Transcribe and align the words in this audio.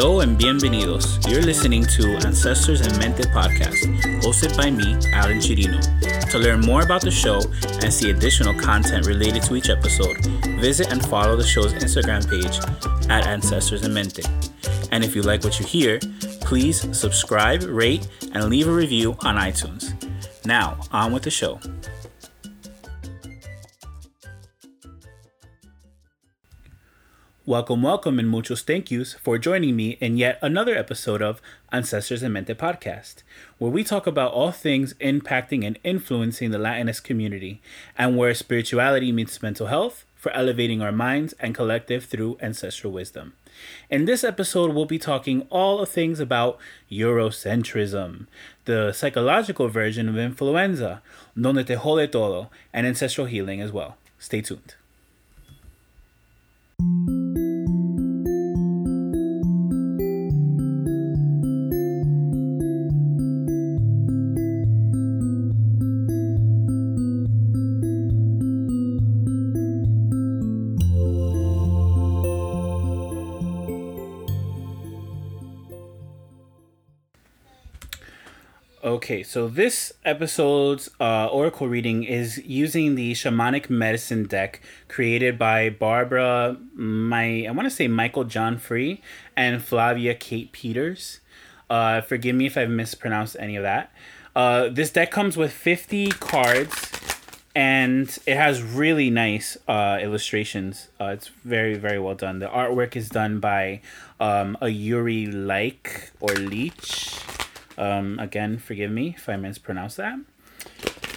Hello 0.00 0.20
and 0.20 0.38
bienvenidos. 0.38 1.28
You're 1.28 1.42
listening 1.42 1.84
to 1.86 2.24
Ancestors 2.24 2.82
en 2.82 2.96
Mente 3.00 3.24
podcast, 3.32 3.84
hosted 4.22 4.56
by 4.56 4.70
me, 4.70 4.94
Alan 5.12 5.38
Chirino. 5.40 5.80
To 6.30 6.38
learn 6.38 6.60
more 6.60 6.82
about 6.82 7.00
the 7.00 7.10
show 7.10 7.40
and 7.82 7.92
see 7.92 8.10
additional 8.10 8.54
content 8.54 9.08
related 9.08 9.42
to 9.42 9.56
each 9.56 9.70
episode, 9.70 10.24
visit 10.60 10.92
and 10.92 11.04
follow 11.04 11.34
the 11.34 11.42
show's 11.42 11.72
Instagram 11.72 12.22
page 12.30 12.60
at 13.10 13.26
Ancestors 13.26 13.82
en 13.82 13.92
Mente. 13.92 14.22
And 14.92 15.02
if 15.02 15.16
you 15.16 15.22
like 15.22 15.42
what 15.42 15.58
you 15.58 15.66
hear, 15.66 15.98
please 16.42 16.96
subscribe, 16.96 17.64
rate, 17.64 18.06
and 18.34 18.44
leave 18.44 18.68
a 18.68 18.72
review 18.72 19.16
on 19.24 19.34
iTunes. 19.34 19.92
Now, 20.46 20.78
on 20.92 21.12
with 21.12 21.24
the 21.24 21.30
show. 21.30 21.58
Welcome, 27.48 27.80
welcome, 27.80 28.18
and 28.18 28.28
muchos 28.28 28.60
thank 28.60 28.90
yous 28.90 29.14
for 29.14 29.38
joining 29.38 29.74
me 29.74 29.96
in 30.02 30.18
yet 30.18 30.38
another 30.42 30.76
episode 30.76 31.22
of 31.22 31.40
Ancestors 31.72 32.22
en 32.22 32.34
Mente 32.34 32.54
podcast, 32.54 33.22
where 33.56 33.70
we 33.70 33.82
talk 33.82 34.06
about 34.06 34.32
all 34.32 34.52
things 34.52 34.92
impacting 35.00 35.66
and 35.66 35.78
influencing 35.82 36.50
the 36.50 36.58
Latinx 36.58 37.02
community, 37.02 37.62
and 37.96 38.18
where 38.18 38.34
spirituality 38.34 39.12
meets 39.12 39.40
mental 39.40 39.68
health 39.68 40.04
for 40.14 40.30
elevating 40.32 40.82
our 40.82 40.92
minds 40.92 41.32
and 41.40 41.54
collective 41.54 42.04
through 42.04 42.36
ancestral 42.42 42.92
wisdom. 42.92 43.32
In 43.88 44.04
this 44.04 44.24
episode, 44.24 44.74
we'll 44.74 44.84
be 44.84 44.98
talking 44.98 45.46
all 45.48 45.80
of 45.80 45.88
things 45.88 46.20
about 46.20 46.58
Eurocentrism, 46.92 48.26
the 48.66 48.92
psychological 48.92 49.68
version 49.68 50.06
of 50.06 50.18
influenza, 50.18 51.00
donde 51.34 51.66
te 51.66 51.76
jode 51.76 52.12
todo, 52.12 52.50
and 52.74 52.86
ancestral 52.86 53.26
healing 53.26 53.62
as 53.62 53.72
well. 53.72 53.96
Stay 54.18 54.42
tuned. 54.42 54.74
Thank 56.80 57.08
you. 57.08 57.47
Okay, 78.98 79.22
so 79.22 79.46
this 79.46 79.92
episode's 80.04 80.90
uh, 80.98 81.26
oracle 81.26 81.68
reading 81.68 82.02
is 82.02 82.38
using 82.44 82.96
the 82.96 83.12
shamanic 83.12 83.70
medicine 83.70 84.24
deck 84.24 84.60
created 84.88 85.38
by 85.38 85.70
Barbara, 85.70 86.56
my 86.74 87.46
I 87.46 87.52
want 87.52 87.66
to 87.66 87.70
say 87.70 87.86
Michael 87.86 88.24
John 88.24 88.58
Free 88.58 89.00
and 89.36 89.62
Flavia 89.62 90.16
Kate 90.16 90.50
Peters. 90.50 91.20
Uh, 91.70 92.00
forgive 92.00 92.34
me 92.34 92.46
if 92.46 92.58
I've 92.58 92.70
mispronounced 92.70 93.36
any 93.38 93.54
of 93.54 93.62
that. 93.62 93.92
Uh, 94.34 94.68
this 94.68 94.90
deck 94.90 95.12
comes 95.12 95.36
with 95.36 95.52
fifty 95.52 96.08
cards, 96.08 96.90
and 97.54 98.18
it 98.26 98.36
has 98.36 98.64
really 98.64 99.10
nice 99.10 99.56
uh, 99.68 100.00
illustrations. 100.02 100.88
Uh, 101.00 101.12
it's 101.14 101.28
very 101.44 101.76
very 101.76 102.00
well 102.00 102.16
done. 102.16 102.40
The 102.40 102.48
artwork 102.48 102.96
is 102.96 103.08
done 103.08 103.38
by 103.38 103.80
um, 104.18 104.58
a 104.60 104.70
Yuri 104.70 105.26
like 105.26 106.10
or 106.18 106.34
Leech. 106.34 107.14
Um, 107.78 108.18
again, 108.18 108.58
forgive 108.58 108.90
me 108.90 109.14
if 109.16 109.28
I 109.28 109.36
mispronounce 109.36 109.96
that. 109.96 110.18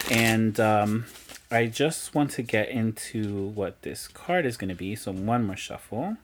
And 0.10 0.60
um, 0.60 1.06
I 1.50 1.66
just 1.66 2.16
want 2.16 2.32
to 2.32 2.44
get 2.44 2.70
into 2.70 3.48
what 3.48 3.82
this 3.82 4.08
card 4.08 4.46
is 4.46 4.56
going 4.56 4.70
to 4.70 4.76
be. 4.76 4.96
So 4.96 5.12
one 5.12 5.46
more 5.46 5.58
shuffle. 5.58 6.18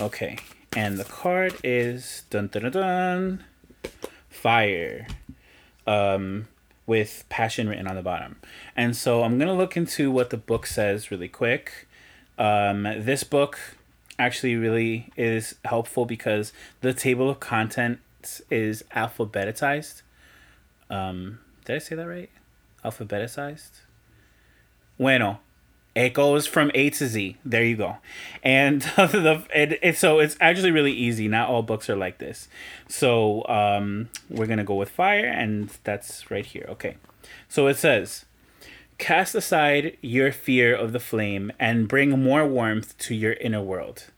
Okay, 0.00 0.38
and 0.74 0.98
the 0.98 1.04
card 1.04 1.56
is 1.62 2.24
dun 2.30 2.48
dun 2.48 2.70
dun, 2.70 3.44
fire, 4.30 5.06
um, 5.86 6.48
with 6.86 7.24
passion 7.28 7.68
written 7.68 7.86
on 7.86 7.96
the 7.96 8.02
bottom. 8.02 8.36
And 8.74 8.96
so 8.96 9.24
I'm 9.24 9.38
gonna 9.38 9.54
look 9.54 9.76
into 9.76 10.10
what 10.10 10.30
the 10.30 10.38
book 10.38 10.66
says 10.66 11.10
really 11.10 11.28
quick. 11.28 11.86
Um, 12.38 12.84
this 12.84 13.24
book 13.24 13.58
actually 14.20 14.54
really 14.54 15.10
is 15.16 15.54
helpful 15.64 16.04
because 16.04 16.52
the 16.82 16.92
table 16.92 17.30
of 17.30 17.40
contents 17.40 18.42
is 18.50 18.84
alphabetized. 18.94 20.02
Um, 20.90 21.40
did 21.64 21.76
I 21.76 21.78
say 21.78 21.96
that 21.96 22.06
right? 22.06 22.30
Alphabetized. 22.84 23.80
Bueno, 24.98 25.40
it 25.94 26.12
goes 26.12 26.46
from 26.46 26.70
A 26.74 26.90
to 26.90 27.06
Z. 27.08 27.38
There 27.44 27.64
you 27.64 27.76
go, 27.76 27.96
and 28.42 28.82
the 28.96 29.42
it 29.54 29.96
so 29.96 30.18
it's 30.18 30.36
actually 30.38 30.70
really 30.70 30.92
easy. 30.92 31.26
Not 31.26 31.48
all 31.48 31.62
books 31.62 31.88
are 31.88 31.96
like 31.96 32.18
this. 32.18 32.48
So 32.88 33.46
um, 33.48 34.10
we're 34.28 34.46
gonna 34.46 34.64
go 34.64 34.74
with 34.74 34.90
fire, 34.90 35.26
and 35.26 35.70
that's 35.84 36.30
right 36.30 36.44
here. 36.44 36.66
Okay, 36.68 36.96
so 37.48 37.66
it 37.66 37.78
says. 37.78 38.26
Cast 39.00 39.34
aside 39.34 39.96
your 40.02 40.30
fear 40.30 40.76
of 40.76 40.92
the 40.92 41.00
flame 41.00 41.50
and 41.58 41.88
bring 41.88 42.10
more 42.10 42.46
warmth 42.46 42.98
to 42.98 43.14
your 43.14 43.32
inner 43.32 43.62
world. 43.62 44.10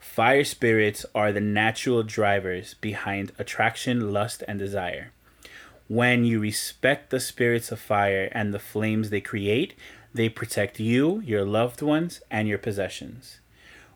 Fire 0.00 0.42
spirits 0.42 1.06
are 1.14 1.30
the 1.30 1.40
natural 1.40 2.02
drivers 2.02 2.74
behind 2.80 3.30
attraction, 3.38 4.12
lust, 4.12 4.42
and 4.48 4.58
desire. 4.58 5.12
When 5.86 6.24
you 6.24 6.40
respect 6.40 7.10
the 7.10 7.20
spirits 7.20 7.70
of 7.70 7.78
fire 7.78 8.28
and 8.32 8.52
the 8.52 8.58
flames 8.58 9.10
they 9.10 9.20
create, 9.20 9.74
they 10.12 10.28
protect 10.28 10.80
you, 10.80 11.20
your 11.20 11.44
loved 11.44 11.80
ones, 11.80 12.20
and 12.28 12.48
your 12.48 12.58
possessions. 12.58 13.38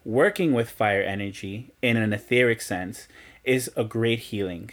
Working 0.04 0.52
with 0.52 0.70
fire 0.70 1.02
energy 1.02 1.72
in 1.82 1.96
an 1.96 2.12
etheric 2.12 2.62
sense 2.62 3.08
is 3.42 3.72
a 3.76 3.82
great 3.82 4.20
healing. 4.20 4.70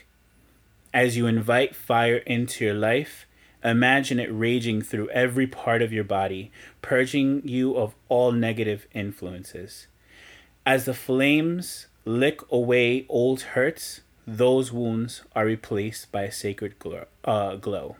As 0.94 1.18
you 1.18 1.26
invite 1.26 1.76
fire 1.76 2.18
into 2.18 2.66
your 2.66 2.76
life, 2.76 3.26
imagine 3.64 4.20
it 4.20 4.30
raging 4.32 4.82
through 4.82 5.10
every 5.10 5.48
part 5.48 5.82
of 5.82 5.94
your 5.94 6.04
body, 6.04 6.52
purging 6.82 7.42
you 7.48 7.76
of 7.76 7.96
all 8.08 8.32
negative 8.32 8.88
influences. 8.94 9.88
As 10.66 10.86
the 10.86 10.94
flames 10.94 11.88
lick 12.06 12.42
away 12.52 13.06
old 13.10 13.42
hurts, 13.42 14.02
those 14.26 14.72
wounds 14.72 15.24
are 15.36 15.46
replaced 15.46 16.12
by 16.12 16.24
a 16.24 16.32
sacred 16.32 16.78
glow. 16.80 17.06
Uh, 17.24 17.56
glow. 17.56 17.96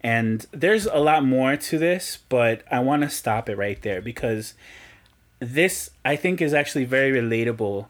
And 0.00 0.46
there's 0.52 0.86
a 0.86 0.98
lot 0.98 1.24
more 1.24 1.56
to 1.56 1.78
this, 1.78 2.18
but 2.28 2.62
I 2.70 2.80
want 2.80 3.02
to 3.02 3.10
stop 3.10 3.48
it 3.48 3.56
right 3.56 3.80
there 3.80 4.02
because 4.02 4.54
this, 5.38 5.90
I 6.04 6.16
think, 6.16 6.42
is 6.42 6.52
actually 6.52 6.84
very 6.84 7.18
relatable 7.18 7.86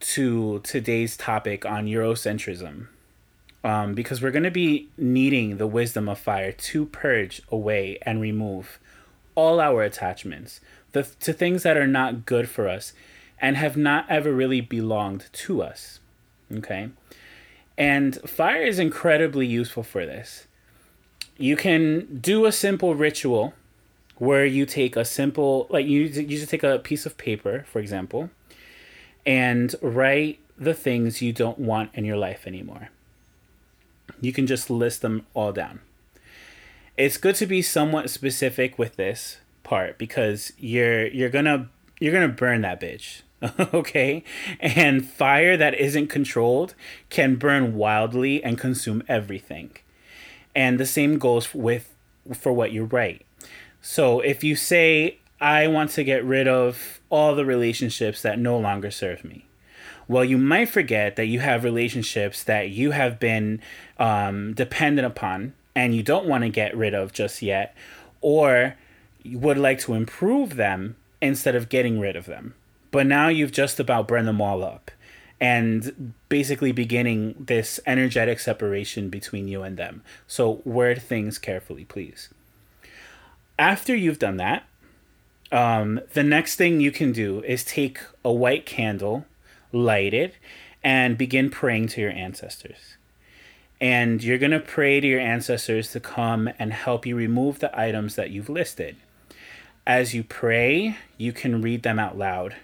to 0.00 0.60
today's 0.60 1.16
topic 1.16 1.64
on 1.66 1.86
Eurocentrism. 1.86 2.86
Um, 3.64 3.94
because 3.94 4.20
we're 4.20 4.32
going 4.32 4.42
to 4.42 4.50
be 4.50 4.88
needing 4.98 5.58
the 5.58 5.68
wisdom 5.68 6.08
of 6.08 6.18
fire 6.18 6.50
to 6.50 6.86
purge 6.86 7.42
away 7.48 7.98
and 8.02 8.20
remove 8.20 8.80
all 9.36 9.60
our 9.60 9.84
attachments 9.84 10.60
the, 10.92 11.04
to 11.20 11.32
things 11.32 11.62
that 11.62 11.76
are 11.76 11.86
not 11.86 12.26
good 12.26 12.48
for 12.48 12.68
us 12.68 12.92
and 13.40 13.56
have 13.56 13.76
not 13.76 14.06
ever 14.08 14.32
really 14.32 14.60
belonged 14.60 15.28
to 15.32 15.62
us. 15.62 16.00
Okay? 16.52 16.90
And 17.76 18.16
fire 18.28 18.62
is 18.62 18.78
incredibly 18.78 19.46
useful 19.46 19.82
for 19.82 20.06
this. 20.06 20.46
You 21.36 21.56
can 21.56 22.18
do 22.20 22.46
a 22.46 22.52
simple 22.52 22.94
ritual 22.94 23.54
where 24.16 24.44
you 24.44 24.66
take 24.66 24.94
a 24.94 25.04
simple, 25.04 25.66
like 25.70 25.86
you, 25.86 26.02
you 26.02 26.38
just 26.38 26.50
take 26.50 26.62
a 26.62 26.78
piece 26.78 27.06
of 27.06 27.16
paper, 27.16 27.64
for 27.66 27.80
example, 27.80 28.30
and 29.26 29.74
write 29.80 30.38
the 30.58 30.74
things 30.74 31.22
you 31.22 31.32
don't 31.32 31.58
want 31.58 31.90
in 31.94 32.04
your 32.04 32.16
life 32.16 32.46
anymore. 32.46 32.90
You 34.20 34.32
can 34.32 34.46
just 34.46 34.70
list 34.70 35.02
them 35.02 35.26
all 35.34 35.52
down. 35.52 35.80
It's 36.96 37.16
good 37.16 37.34
to 37.36 37.46
be 37.46 37.62
somewhat 37.62 38.10
specific 38.10 38.78
with 38.78 38.96
this 38.96 39.38
part 39.62 39.98
because 39.98 40.52
you're 40.58 41.06
you're 41.06 41.30
gonna 41.30 41.68
you're 42.00 42.12
gonna 42.12 42.28
burn 42.28 42.62
that 42.62 42.80
bitch 42.80 43.22
okay? 43.74 44.22
And 44.60 45.04
fire 45.04 45.56
that 45.56 45.74
isn't 45.74 46.08
controlled 46.08 46.74
can 47.10 47.36
burn 47.36 47.74
wildly 47.74 48.42
and 48.42 48.58
consume 48.58 49.02
everything. 49.08 49.76
And 50.54 50.78
the 50.78 50.86
same 50.86 51.18
goes 51.18 51.54
with 51.54 51.94
for 52.34 52.52
what 52.52 52.72
you 52.72 52.84
write. 52.84 53.26
So 53.80 54.20
if 54.20 54.44
you 54.44 54.54
say 54.54 55.18
i 55.40 55.66
want 55.66 55.90
to 55.90 56.04
get 56.04 56.24
rid 56.24 56.46
of 56.46 57.00
all 57.10 57.34
the 57.34 57.44
relationships 57.44 58.22
that 58.22 58.38
no 58.38 58.56
longer 58.56 58.92
serve 58.92 59.24
me 59.24 59.44
well 60.08 60.24
you 60.24 60.38
might 60.38 60.68
forget 60.68 61.16
that 61.16 61.26
you 61.26 61.40
have 61.40 61.64
relationships 61.64 62.42
that 62.44 62.70
you 62.70 62.90
have 62.90 63.18
been 63.18 63.60
um, 63.98 64.54
dependent 64.54 65.06
upon 65.06 65.52
and 65.74 65.94
you 65.94 66.02
don't 66.02 66.26
want 66.26 66.42
to 66.42 66.50
get 66.50 66.76
rid 66.76 66.94
of 66.94 67.12
just 67.12 67.42
yet 67.42 67.74
or 68.20 68.76
you 69.22 69.38
would 69.38 69.58
like 69.58 69.78
to 69.78 69.94
improve 69.94 70.56
them 70.56 70.96
instead 71.20 71.54
of 71.54 71.68
getting 71.68 72.00
rid 72.00 72.16
of 72.16 72.26
them. 72.26 72.54
But 72.90 73.06
now 73.06 73.28
you've 73.28 73.52
just 73.52 73.80
about 73.80 74.08
burned 74.08 74.28
them 74.28 74.40
all 74.40 74.64
up 74.64 74.90
and 75.40 76.12
basically 76.28 76.72
beginning 76.72 77.34
this 77.38 77.80
energetic 77.86 78.40
separation 78.40 79.08
between 79.08 79.48
you 79.48 79.62
and 79.62 79.76
them. 79.76 80.02
So 80.26 80.60
word 80.64 81.00
things 81.00 81.38
carefully, 81.38 81.84
please. 81.84 82.28
After 83.58 83.94
you've 83.94 84.18
done 84.18 84.36
that, 84.38 84.64
Um, 85.52 86.00
the 86.14 86.22
next 86.22 86.56
thing 86.56 86.80
you 86.80 86.90
can 86.90 87.12
do 87.12 87.42
is 87.44 87.62
take 87.62 87.98
a 88.24 88.32
white 88.32 88.64
candle, 88.64 89.26
light 89.72 90.14
it, 90.14 90.34
and 90.84 91.18
begin 91.18 91.50
praying 91.50 91.88
to 91.88 92.00
your 92.00 92.10
ancestors. 92.10 92.96
And 93.80 94.22
you're 94.22 94.38
going 94.38 94.52
to 94.52 94.60
pray 94.60 95.00
to 95.00 95.06
your 95.06 95.20
ancestors 95.20 95.90
to 95.92 96.00
come 96.00 96.48
and 96.58 96.72
help 96.72 97.04
you 97.04 97.16
remove 97.16 97.58
the 97.58 97.76
items 97.78 98.14
that 98.14 98.30
you've 98.30 98.48
listed. 98.48 98.96
As 99.84 100.14
you 100.14 100.22
pray, 100.22 100.96
you 101.18 101.32
can 101.32 101.60
read 101.62 101.82
them 101.82 101.98
out 101.98 102.16
loud. 102.16 102.54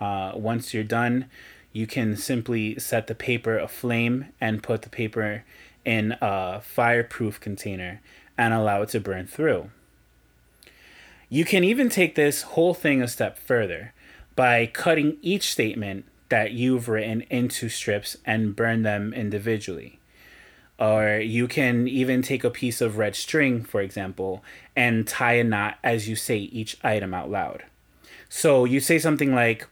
Uh, 0.00 0.32
once 0.36 0.72
you're 0.72 0.84
done, 0.84 1.26
you 1.72 1.86
can 1.86 2.16
simply 2.16 2.78
set 2.78 3.08
the 3.08 3.14
paper 3.14 3.58
aflame 3.58 4.26
and 4.40 4.62
put 4.62 4.82
the 4.82 4.88
paper 4.88 5.44
in 5.84 6.16
a 6.20 6.60
fireproof 6.60 7.40
container 7.40 8.00
and 8.36 8.54
allow 8.54 8.82
it 8.82 8.90
to 8.90 9.00
burn 9.00 9.26
through. 9.26 9.70
You 11.28 11.44
can 11.44 11.64
even 11.64 11.88
take 11.88 12.14
this 12.14 12.42
whole 12.42 12.74
thing 12.74 13.02
a 13.02 13.08
step 13.08 13.36
further 13.36 13.92
by 14.36 14.66
cutting 14.66 15.18
each 15.20 15.50
statement 15.50 16.04
that 16.28 16.52
you've 16.52 16.88
written 16.88 17.22
into 17.30 17.68
strips 17.68 18.16
and 18.24 18.54
burn 18.54 18.82
them 18.82 19.12
individually. 19.14 19.98
Or 20.78 21.18
you 21.18 21.48
can 21.48 21.88
even 21.88 22.22
take 22.22 22.44
a 22.44 22.50
piece 22.50 22.80
of 22.80 22.98
red 22.98 23.16
string, 23.16 23.64
for 23.64 23.80
example, 23.80 24.44
and 24.76 25.08
tie 25.08 25.34
a 25.34 25.44
knot 25.44 25.78
as 25.82 26.08
you 26.08 26.14
say 26.14 26.38
each 26.38 26.76
item 26.84 27.12
out 27.12 27.30
loud. 27.30 27.64
So 28.28 28.64
you 28.64 28.78
say 28.78 28.98
something 28.98 29.34
like, 29.34 29.66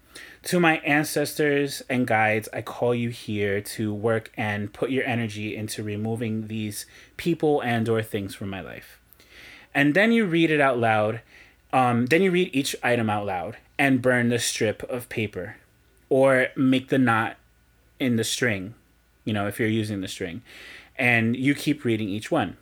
To 0.44 0.58
my 0.58 0.78
ancestors 0.78 1.82
and 1.88 2.06
guides, 2.06 2.48
I 2.52 2.62
call 2.62 2.94
you 2.94 3.10
here 3.10 3.60
to 3.60 3.94
work 3.94 4.32
and 4.36 4.72
put 4.72 4.90
your 4.90 5.04
energy 5.04 5.54
into 5.54 5.82
removing 5.82 6.48
these 6.48 6.86
people 7.16 7.60
and 7.60 7.88
or 7.88 8.02
things 8.02 8.34
from 8.34 8.50
my 8.50 8.60
life. 8.60 8.98
And 9.74 9.94
then 9.94 10.10
you 10.10 10.24
read 10.24 10.50
it 10.50 10.60
out 10.60 10.78
loud. 10.78 11.20
Um, 11.72 12.06
then 12.06 12.22
you 12.22 12.30
read 12.30 12.50
each 12.52 12.74
item 12.82 13.10
out 13.10 13.26
loud 13.26 13.58
and 13.78 14.02
burn 14.02 14.30
the 14.30 14.38
strip 14.38 14.82
of 14.84 15.08
paper 15.08 15.56
or 16.08 16.48
make 16.56 16.88
the 16.88 16.98
knot 16.98 17.36
in 17.98 18.16
the 18.16 18.24
string, 18.24 18.74
you 19.24 19.32
know, 19.32 19.46
if 19.46 19.58
you're 19.58 19.68
using 19.68 20.00
the 20.00 20.08
string. 20.08 20.42
And 20.98 21.36
you 21.36 21.54
keep 21.54 21.84
reading 21.84 22.08
each 22.08 22.30
one. 22.30 22.56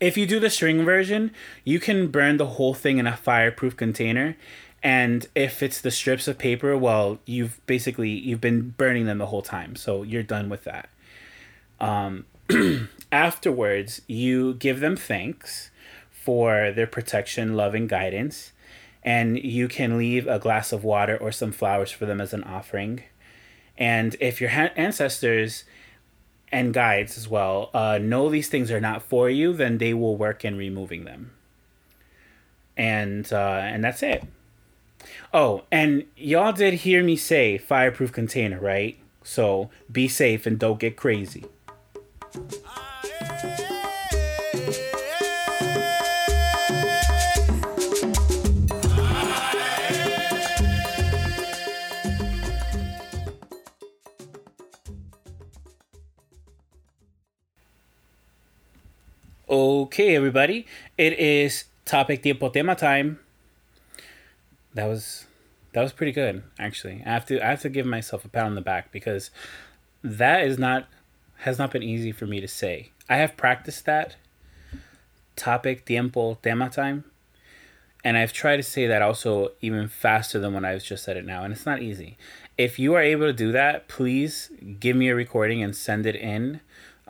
If 0.00 0.16
you 0.16 0.26
do 0.26 0.40
the 0.40 0.50
string 0.50 0.84
version, 0.84 1.30
you 1.64 1.80
can 1.80 2.08
burn 2.08 2.36
the 2.36 2.46
whole 2.46 2.74
thing 2.74 2.98
in 2.98 3.06
a 3.06 3.16
fireproof 3.16 3.76
container. 3.76 4.36
And 4.82 5.26
if 5.34 5.62
it's 5.62 5.80
the 5.80 5.90
strips 5.90 6.28
of 6.28 6.38
paper, 6.38 6.76
well, 6.76 7.18
you've 7.24 7.64
basically 7.66 8.10
you've 8.10 8.40
been 8.40 8.74
burning 8.76 9.06
them 9.06 9.18
the 9.18 9.26
whole 9.26 9.42
time, 9.42 9.76
so 9.76 10.02
you're 10.02 10.22
done 10.22 10.48
with 10.48 10.64
that. 10.64 10.88
Um, 11.80 12.26
afterwards, 13.12 14.02
you 14.06 14.54
give 14.54 14.80
them 14.80 14.96
thanks 14.96 15.70
for 16.10 16.70
their 16.70 16.86
protection, 16.86 17.56
love, 17.56 17.74
and 17.74 17.88
guidance 17.88 18.52
and 19.02 19.38
you 19.38 19.68
can 19.68 19.98
leave 19.98 20.26
a 20.26 20.38
glass 20.38 20.72
of 20.72 20.84
water 20.84 21.16
or 21.16 21.32
some 21.32 21.52
flowers 21.52 21.90
for 21.90 22.06
them 22.06 22.20
as 22.20 22.32
an 22.32 22.44
offering. 22.44 23.02
And 23.76 24.16
if 24.20 24.40
your 24.40 24.50
ha- 24.50 24.72
ancestors 24.76 25.64
and 26.50 26.74
guides 26.74 27.16
as 27.16 27.28
well 27.28 27.70
uh, 27.72 27.98
know 27.98 28.28
these 28.28 28.48
things 28.48 28.70
are 28.70 28.80
not 28.80 29.02
for 29.02 29.30
you, 29.30 29.52
then 29.52 29.78
they 29.78 29.94
will 29.94 30.16
work 30.16 30.44
in 30.44 30.56
removing 30.56 31.04
them. 31.04 31.32
And 32.76 33.32
uh, 33.32 33.60
and 33.64 33.82
that's 33.82 34.02
it. 34.02 34.24
Oh, 35.32 35.64
and 35.70 36.04
y'all 36.16 36.52
did 36.52 36.74
hear 36.74 37.02
me 37.02 37.16
say 37.16 37.58
fireproof 37.58 38.12
container, 38.12 38.60
right? 38.60 38.98
So 39.22 39.70
be 39.90 40.08
safe 40.08 40.46
and 40.46 40.58
don't 40.58 40.78
get 40.80 40.96
crazy. 40.96 41.44
Okay, 59.58 60.14
everybody. 60.14 60.66
It 60.96 61.18
is 61.18 61.64
topic 61.84 62.22
tiempo 62.22 62.48
tema 62.48 62.76
time. 62.76 63.18
That 64.72 64.86
was 64.86 65.26
that 65.72 65.82
was 65.82 65.92
pretty 65.92 66.12
good, 66.12 66.44
actually. 66.60 67.02
I 67.04 67.08
have 67.08 67.26
to 67.26 67.44
I 67.44 67.50
have 67.50 67.62
to 67.62 67.68
give 67.68 67.84
myself 67.84 68.24
a 68.24 68.28
pat 68.28 68.44
on 68.44 68.54
the 68.54 68.60
back 68.60 68.92
because 68.92 69.32
that 70.04 70.44
is 70.44 70.60
not 70.60 70.86
has 71.38 71.58
not 71.58 71.72
been 71.72 71.82
easy 71.82 72.12
for 72.12 72.24
me 72.24 72.40
to 72.40 72.46
say. 72.46 72.92
I 73.08 73.16
have 73.16 73.36
practiced 73.36 73.84
that 73.86 74.14
topic 75.34 75.84
tiempo 75.84 76.34
tema 76.40 76.70
time, 76.70 77.02
and 78.04 78.16
I've 78.16 78.32
tried 78.32 78.58
to 78.58 78.62
say 78.62 78.86
that 78.86 79.02
also 79.02 79.50
even 79.60 79.88
faster 79.88 80.38
than 80.38 80.54
when 80.54 80.64
I've 80.64 80.84
just 80.84 81.02
said 81.02 81.16
it 81.16 81.26
now, 81.26 81.42
and 81.42 81.52
it's 81.52 81.66
not 81.66 81.82
easy. 81.82 82.16
If 82.56 82.78
you 82.78 82.94
are 82.94 83.02
able 83.02 83.26
to 83.26 83.32
do 83.32 83.50
that, 83.50 83.88
please 83.88 84.52
give 84.78 84.94
me 84.94 85.08
a 85.08 85.16
recording 85.16 85.64
and 85.64 85.74
send 85.74 86.06
it 86.06 86.14
in 86.14 86.60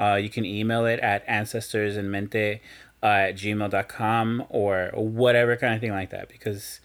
uh, 0.00 0.14
you 0.14 0.28
can 0.28 0.44
email 0.44 0.86
it 0.86 1.00
at 1.00 1.26
ancestorsandmente 1.26 2.60
uh, 3.02 3.06
at 3.06 3.36
gmail.com 3.36 4.44
or 4.48 4.90
whatever 4.94 5.56
kind 5.56 5.74
of 5.74 5.80
thing 5.80 5.92
like 5.92 6.10
that. 6.10 6.28
Because 6.28 6.80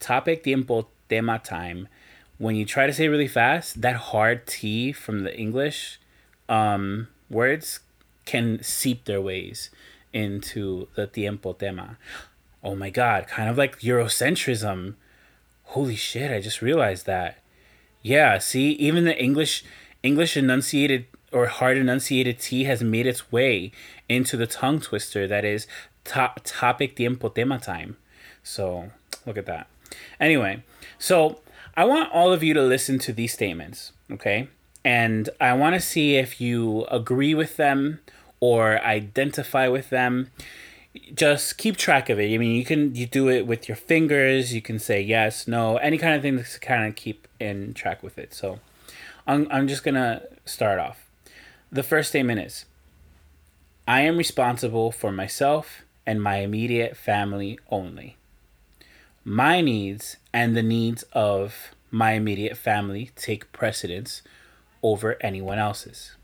topic 0.00 0.42
tiempo 0.44 0.88
tema 1.08 1.38
time. 1.38 1.88
When 2.38 2.56
you 2.56 2.64
try 2.64 2.86
to 2.86 2.92
say 2.92 3.08
really 3.08 3.28
fast 3.28 3.82
that 3.82 3.96
hard 3.96 4.46
t 4.46 4.92
from 4.92 5.24
the 5.24 5.38
english 5.38 6.00
um, 6.48 7.08
words 7.28 7.80
can 8.24 8.62
seep 8.62 9.04
their 9.04 9.20
ways 9.20 9.70
into 10.12 10.88
the 10.94 11.06
tiempo 11.06 11.52
tema. 11.52 11.98
Oh 12.64 12.74
my 12.74 12.90
god 12.90 13.26
kind 13.26 13.50
of 13.50 13.58
like 13.58 13.80
eurocentrism. 13.80 14.94
Holy 15.64 15.96
shit 15.96 16.32
i 16.32 16.40
just 16.40 16.62
realized 16.62 17.04
that. 17.06 17.42
Yeah 18.02 18.38
see 18.38 18.72
even 18.72 19.04
the 19.04 19.22
english 19.22 19.62
english 20.02 20.36
enunciated 20.36 21.04
or 21.32 21.46
hard 21.46 21.76
enunciated 21.76 22.38
T 22.38 22.64
has 22.64 22.82
made 22.82 23.06
its 23.06 23.30
way 23.30 23.72
into 24.08 24.36
the 24.36 24.46
tongue 24.46 24.80
twister 24.80 25.26
that 25.26 25.44
is 25.44 25.66
top 26.04 26.40
topic 26.44 26.96
tiempo 26.96 27.28
tema 27.28 27.58
time. 27.58 27.96
So 28.42 28.90
look 29.26 29.36
at 29.36 29.46
that. 29.46 29.66
Anyway, 30.18 30.62
so 30.98 31.40
I 31.76 31.84
want 31.84 32.12
all 32.12 32.32
of 32.32 32.42
you 32.42 32.54
to 32.54 32.62
listen 32.62 32.98
to 33.00 33.12
these 33.12 33.32
statements, 33.32 33.92
okay? 34.10 34.48
And 34.84 35.30
I 35.40 35.52
want 35.54 35.74
to 35.74 35.80
see 35.80 36.16
if 36.16 36.40
you 36.40 36.84
agree 36.90 37.34
with 37.34 37.56
them 37.56 38.00
or 38.40 38.80
identify 38.82 39.68
with 39.68 39.90
them. 39.90 40.30
Just 41.14 41.58
keep 41.58 41.76
track 41.76 42.08
of 42.08 42.18
it. 42.18 42.34
I 42.34 42.38
mean, 42.38 42.56
you 42.56 42.64
can 42.64 42.94
you 42.94 43.06
do 43.06 43.28
it 43.28 43.46
with 43.46 43.68
your 43.68 43.76
fingers. 43.76 44.52
You 44.52 44.62
can 44.62 44.78
say 44.78 45.00
yes, 45.00 45.46
no, 45.46 45.76
any 45.76 45.98
kind 45.98 46.14
of 46.14 46.22
thing 46.22 46.42
to 46.42 46.60
kind 46.60 46.88
of 46.88 46.96
keep 46.96 47.28
in 47.38 47.74
track 47.74 48.02
with 48.02 48.18
it. 48.18 48.34
So, 48.34 48.58
I'm 49.26 49.46
I'm 49.52 49.68
just 49.68 49.84
gonna 49.84 50.22
start 50.44 50.80
off. 50.80 51.06
The 51.72 51.82
first 51.82 52.08
statement 52.10 52.40
is 52.40 52.64
I 53.86 54.00
am 54.02 54.16
responsible 54.16 54.90
for 54.90 55.12
myself 55.12 55.82
and 56.04 56.22
my 56.22 56.36
immediate 56.36 56.96
family 56.96 57.58
only. 57.70 58.16
My 59.24 59.60
needs 59.60 60.16
and 60.32 60.56
the 60.56 60.62
needs 60.62 61.04
of 61.12 61.74
my 61.90 62.12
immediate 62.12 62.56
family 62.56 63.10
take 63.14 63.52
precedence 63.52 64.22
over 64.82 65.16
anyone 65.20 65.58
else's. 65.58 66.16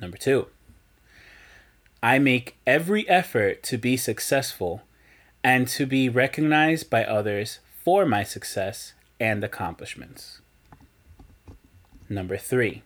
Number 0.00 0.16
two, 0.16 0.46
I 2.02 2.18
make 2.18 2.56
every 2.66 3.08
effort 3.08 3.62
to 3.64 3.78
be 3.78 3.96
successful 3.96 4.82
and 5.42 5.66
to 5.68 5.86
be 5.86 6.08
recognized 6.08 6.90
by 6.90 7.04
others 7.04 7.60
for 7.82 8.04
my 8.04 8.22
success 8.22 8.92
and 9.18 9.42
accomplishments. 9.42 10.40
Number 12.08 12.36
three, 12.36 12.82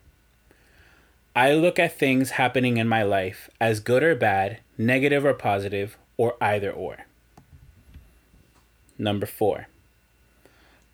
I 1.37 1.53
look 1.53 1.79
at 1.79 1.99
things 1.99 2.31
happening 2.31 2.79
in 2.79 2.89
my 2.89 3.03
life 3.03 3.51
as 3.61 3.81
good 3.81 4.03
or 4.03 4.15
bad, 4.15 4.61
negative 4.79 5.23
or 5.23 5.35
positive, 5.35 5.99
or 6.17 6.35
either 6.41 6.71
or. 6.71 7.05
Number 8.97 9.27
four, 9.27 9.69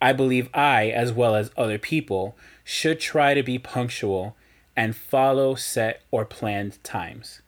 I 0.01 0.13
believe 0.13 0.49
I, 0.53 0.89
as 0.89 1.13
well 1.13 1.37
as 1.37 1.53
other 1.57 1.79
people, 1.79 2.37
should 2.65 2.99
try 2.99 3.35
to 3.35 3.45
be 3.45 3.57
punctual 3.57 4.35
and 4.75 4.97
follow 4.97 5.55
set 5.55 6.03
or 6.11 6.25
planned 6.25 6.83
times. 6.83 7.41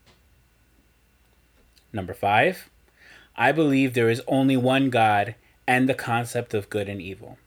Number 1.92 2.14
five, 2.14 2.70
I 3.34 3.50
believe 3.50 3.94
there 3.94 4.08
is 4.08 4.22
only 4.28 4.56
one 4.56 4.88
God 4.88 5.34
and 5.66 5.88
the 5.88 5.94
concept 5.94 6.54
of 6.54 6.70
good 6.70 6.88
and 6.88 7.02
evil. 7.02 7.38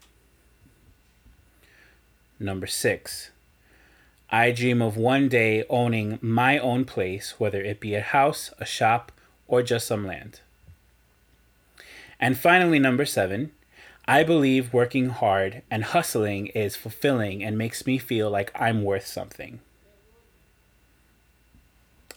Number 2.38 2.68
six, 2.68 3.32
I 4.30 4.52
dream 4.52 4.82
of 4.82 4.98
one 4.98 5.30
day 5.30 5.64
owning 5.70 6.20
my 6.22 6.58
own 6.58 6.84
place, 6.84 7.36
whether 7.38 7.62
it 7.62 7.80
be 7.80 7.96
a 7.96 8.02
house, 8.02 8.52
a 8.60 8.66
shop, 8.66 9.12
or 9.48 9.64
just 9.64 9.88
some 9.88 10.06
land. 10.06 10.42
And 12.20 12.38
finally, 12.38 12.80
number 12.80 13.06
seven, 13.06 13.52
I 14.06 14.24
believe 14.24 14.74
working 14.74 15.10
hard 15.10 15.62
and 15.72 15.84
hustling 15.84 16.48
is 16.48 16.76
fulfilling 16.76 17.44
and 17.44 17.58
makes 17.58 17.86
me 17.86 17.98
feel 17.98 18.30
like 18.30 18.52
I'm 18.60 18.84
worth 18.84 19.06
something. 19.06 19.60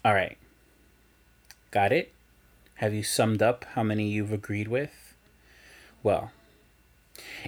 All 0.05 0.15
right. 0.15 0.39
Got 1.71 1.93
it? 1.93 2.13
Have 2.77 2.95
you 2.95 3.03
summed 3.03 3.43
up 3.43 3.65
how 3.75 3.83
many 3.83 4.09
you've 4.09 4.33
agreed 4.33 4.67
with? 4.67 5.15
Well, 6.03 6.33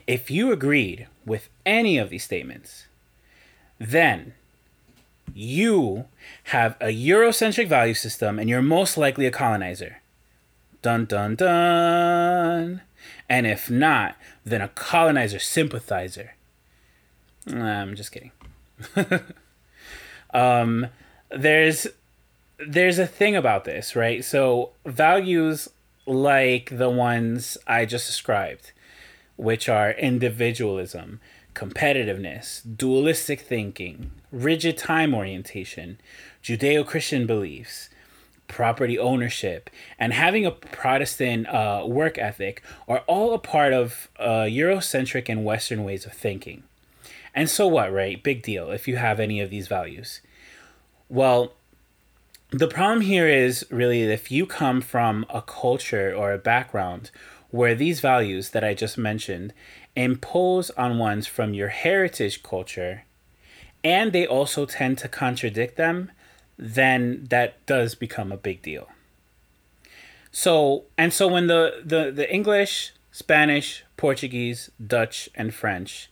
if 0.07 0.31
you 0.31 0.52
agreed 0.52 1.09
with 1.25 1.49
any 1.64 1.99
of 1.99 2.11
these 2.11 2.25
statements, 2.25 2.87
then 3.78 4.35
you 5.35 6.07
have 6.45 6.77
a 6.81 6.87
Eurocentric 6.87 7.69
value 7.69 7.95
system 7.95 8.39
and 8.39 8.49
you're 8.49 8.62
most 8.62 8.97
likely 8.97 9.27
a 9.27 9.31
colonizer. 9.31 10.03
Dun 10.83 11.05
dun 11.05 11.37
dun. 11.37 12.83
And 13.29 13.47
if 13.47 13.71
not, 13.71 14.17
then 14.45 14.61
a 14.61 14.69
colonizer 14.69 15.39
sympathizer. 15.39 16.35
I'm 17.47 17.97
just 17.97 18.12
kidding. 18.12 18.33
um, 20.35 20.89
there's 21.31 21.87
there's 22.67 22.99
a 22.99 23.07
thing 23.07 23.35
about 23.35 23.65
this, 23.65 23.97
right? 23.97 24.25
So 24.25 24.71
values 24.87 25.69
like 26.07 26.77
the 26.77 26.91
ones 26.91 27.59
I 27.67 27.85
just 27.87 28.07
described, 28.07 28.73
which 29.37 29.69
are 29.69 29.93
individualism, 29.93 31.21
competitiveness, 31.55 32.62
dualistic 32.77 33.41
thinking, 33.41 34.12
rigid 34.33 34.77
time 34.79 35.15
orientation, 35.15 35.99
Judeo 36.43 36.85
Christian 36.85 37.27
beliefs, 37.27 37.91
property 38.49 38.99
ownership, 38.99 39.71
and 39.99 40.12
having 40.12 40.45
a 40.45 40.51
Protestant 40.51 41.47
uh, 41.47 41.85
work 41.87 42.19
ethic 42.19 42.62
are 42.89 43.01
all 43.07 43.35
a 43.35 43.39
part 43.39 43.73
of 43.73 44.09
uh, 44.19 44.45
Eurocentric 44.45 45.29
and 45.29 45.45
Western 45.45 45.85
ways 45.85 46.05
of 46.05 46.12
thinking. 46.12 46.65
And 47.35 47.49
so 47.49 47.67
what, 47.67 47.93
right? 47.93 48.23
Big 48.23 48.43
deal 48.43 48.71
if 48.71 48.89
you 48.89 48.97
have 48.97 49.21
any 49.21 49.41
of 49.41 49.51
these 49.51 49.69
values. 49.69 50.21
Well, 51.09 51.53
the 52.51 52.69
problem 52.69 53.01
here 53.03 53.27
is 53.27 53.65
really 53.71 54.03
if 54.03 54.31
you 54.31 54.45
come 54.45 54.83
from 54.83 55.25
a 55.31 55.41
culture 55.41 56.15
or 56.15 56.33
a 56.33 56.39
background 56.39 57.11
where 57.51 57.75
these 57.75 58.01
values 58.01 58.51
that 58.51 58.65
I 58.65 58.75
just 58.75 58.99
mentioned 58.99 59.55
impose 59.97 60.71
on 60.71 60.99
ones 60.99 61.27
from 61.27 61.55
your 61.55 61.69
heritage 61.69 62.43
culture 62.43 63.05
and 63.85 64.12
they 64.12 64.27
also 64.27 64.67
tend 64.67 64.99
to 64.99 65.09
contradict 65.09 65.77
them, 65.77 66.11
then 66.57 67.27
that 67.31 67.65
does 67.67 67.95
become 67.95 68.31
a 68.31 68.37
big 68.37 68.62
deal. 68.62 68.89
So, 70.31 70.85
and 70.97 71.12
so 71.12 71.29
when 71.29 71.47
the, 71.47 71.83
the, 71.85 72.11
the 72.11 72.33
English, 72.33 72.93
Spanish, 73.11 73.85
Portuguese, 73.97 74.71
Dutch, 74.85 75.29
and 75.35 75.53
French, 75.53 76.11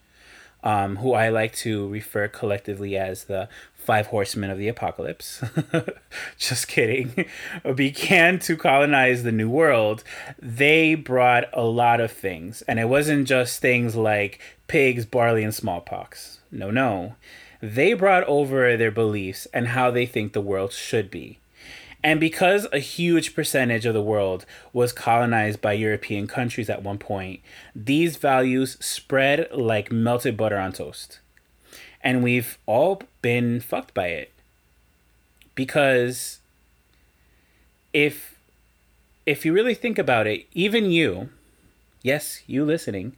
um, 0.63 0.97
who 0.97 1.15
I 1.15 1.31
like 1.31 1.55
to 1.57 1.89
refer 1.89 2.29
collectively 2.29 2.97
as 2.97 3.25
the 3.25 3.49
five 3.75 4.09
horsemen 4.09 4.51
of 4.51 4.59
the 4.59 4.69
apocalypse, 4.69 5.43
just 6.39 6.69
kidding, 6.69 7.25
began 7.75 8.39
to 8.41 8.57
colonize 8.57 9.23
the 9.23 9.33
New 9.33 9.49
World, 9.49 10.05
they 10.39 10.95
brought 10.95 11.45
a 11.55 11.65
lot 11.65 12.01
of 12.01 12.13
things. 12.13 12.63
And 12.63 12.79
it 12.79 12.89
wasn't 12.89 13.27
just 13.27 13.61
things 13.61 13.97
like 13.97 14.39
pigs, 14.67 15.07
barley, 15.07 15.45
and 15.45 15.55
smallpox. 15.55 16.41
No, 16.51 16.71
no. 16.71 17.15
They 17.63 17.93
brought 17.93 18.25
over 18.25 18.77
their 18.77 18.91
beliefs 18.91 19.47
and 19.53 19.69
how 19.69 19.91
they 19.91 20.07
think 20.07 20.33
the 20.33 20.41
world 20.41 20.73
should 20.73 21.11
be. 21.11 21.39
And 22.03 22.19
because 22.19 22.67
a 22.73 22.79
huge 22.79 23.35
percentage 23.35 23.85
of 23.85 23.93
the 23.93 24.03
world 24.03 24.47
was 24.73 24.93
colonized 24.93 25.61
by 25.61 25.75
European 25.75 26.27
countries 26.27 26.71
at 26.71 26.83
one 26.83 26.97
point, 26.97 27.41
these 27.75 28.17
values 28.17 28.79
spread 28.81 29.49
like 29.53 29.93
melted 29.93 30.37
butter 30.37 30.57
on 30.57 30.73
toast. 30.73 31.21
And 32.03 32.23
we've 32.23 32.57
all 32.65 33.03
been 33.21 33.61
fucked 33.61 33.93
by 33.93 34.07
it. 34.09 34.33
Because 35.55 36.41
if 37.93 38.39
if 39.27 39.45
you 39.45 39.53
really 39.53 39.75
think 39.75 39.99
about 39.99 40.27
it, 40.27 40.47
even 40.55 40.91
you, 40.91 41.29
yes, 42.03 42.43
you 42.47 42.65
listening, 42.65 43.15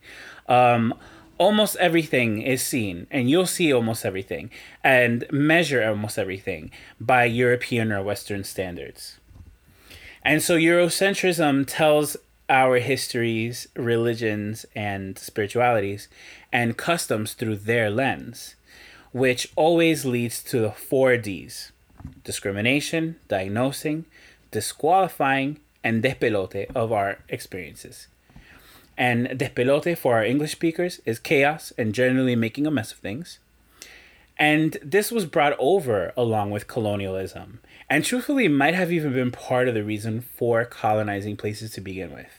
um, 0.48 0.92
almost 1.42 1.74
everything 1.76 2.40
is 2.40 2.62
seen, 2.62 3.06
and 3.10 3.28
you'll 3.28 3.46
see 3.58 3.72
almost 3.72 4.06
everything 4.06 4.48
and 4.84 5.26
measure 5.32 5.82
almost 5.82 6.16
everything 6.16 6.70
by 7.00 7.24
European 7.24 7.90
or 7.90 8.02
Western 8.02 8.44
standards. 8.44 9.18
And 10.24 10.40
so 10.40 10.56
Eurocentrism 10.56 11.64
tells 11.66 12.16
our 12.48 12.78
histories, 12.78 13.66
religions, 13.74 14.66
and 14.76 15.18
spiritualities 15.18 16.06
and 16.52 16.76
customs 16.76 17.34
through 17.34 17.56
their 17.56 17.90
lens, 17.90 18.54
which 19.10 19.48
always 19.56 20.04
leads 20.04 20.42
to 20.44 20.60
the 20.60 20.70
four 20.70 21.16
D's 21.16 21.72
discrimination, 22.22 23.16
diagnosing, 23.26 24.04
disqualifying, 24.52 25.58
and 25.82 26.04
despelote 26.04 26.66
of 26.74 26.92
our 26.92 27.18
experiences. 27.28 28.06
And 29.02 29.30
despelote 29.30 29.98
for 29.98 30.14
our 30.14 30.24
English 30.24 30.52
speakers 30.52 31.00
is 31.04 31.18
chaos 31.18 31.72
and 31.76 31.92
generally 31.92 32.36
making 32.36 32.68
a 32.68 32.70
mess 32.70 32.92
of 32.92 32.98
things. 32.98 33.40
And 34.38 34.76
this 34.80 35.10
was 35.10 35.26
brought 35.26 35.56
over 35.58 36.12
along 36.16 36.52
with 36.52 36.68
colonialism, 36.68 37.58
and 37.90 38.04
truthfully 38.04 38.46
might 38.46 38.74
have 38.74 38.92
even 38.92 39.12
been 39.12 39.32
part 39.32 39.66
of 39.66 39.74
the 39.74 39.82
reason 39.82 40.20
for 40.20 40.64
colonizing 40.64 41.36
places 41.36 41.72
to 41.72 41.80
begin 41.80 42.12
with. 42.12 42.32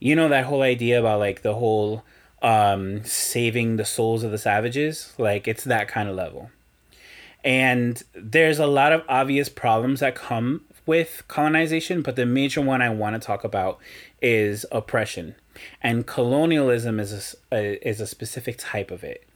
You 0.00 0.16
know, 0.16 0.28
that 0.28 0.46
whole 0.46 0.62
idea 0.62 0.98
about 0.98 1.20
like 1.20 1.42
the 1.42 1.54
whole 1.54 2.02
um, 2.42 3.04
saving 3.04 3.76
the 3.76 3.84
souls 3.84 4.24
of 4.24 4.32
the 4.32 4.38
savages? 4.38 5.14
Like, 5.18 5.46
it's 5.46 5.62
that 5.62 5.86
kind 5.86 6.08
of 6.08 6.16
level. 6.16 6.50
And 7.44 8.02
there's 8.12 8.58
a 8.58 8.66
lot 8.66 8.92
of 8.92 9.04
obvious 9.08 9.48
problems 9.48 10.00
that 10.00 10.16
come 10.16 10.62
with 10.84 11.22
colonization, 11.28 12.02
but 12.02 12.16
the 12.16 12.26
major 12.26 12.60
one 12.60 12.82
I 12.82 12.90
want 12.90 13.14
to 13.14 13.24
talk 13.24 13.44
about 13.44 13.78
is 14.20 14.66
oppression, 14.72 15.36
and 15.80 16.06
colonialism 16.06 17.00
is 17.00 17.36
a, 17.52 17.56
a 17.56 17.88
is 17.88 18.00
a 18.00 18.06
specific 18.06 18.56
type 18.58 18.90
of 18.90 19.04
it. 19.04 19.26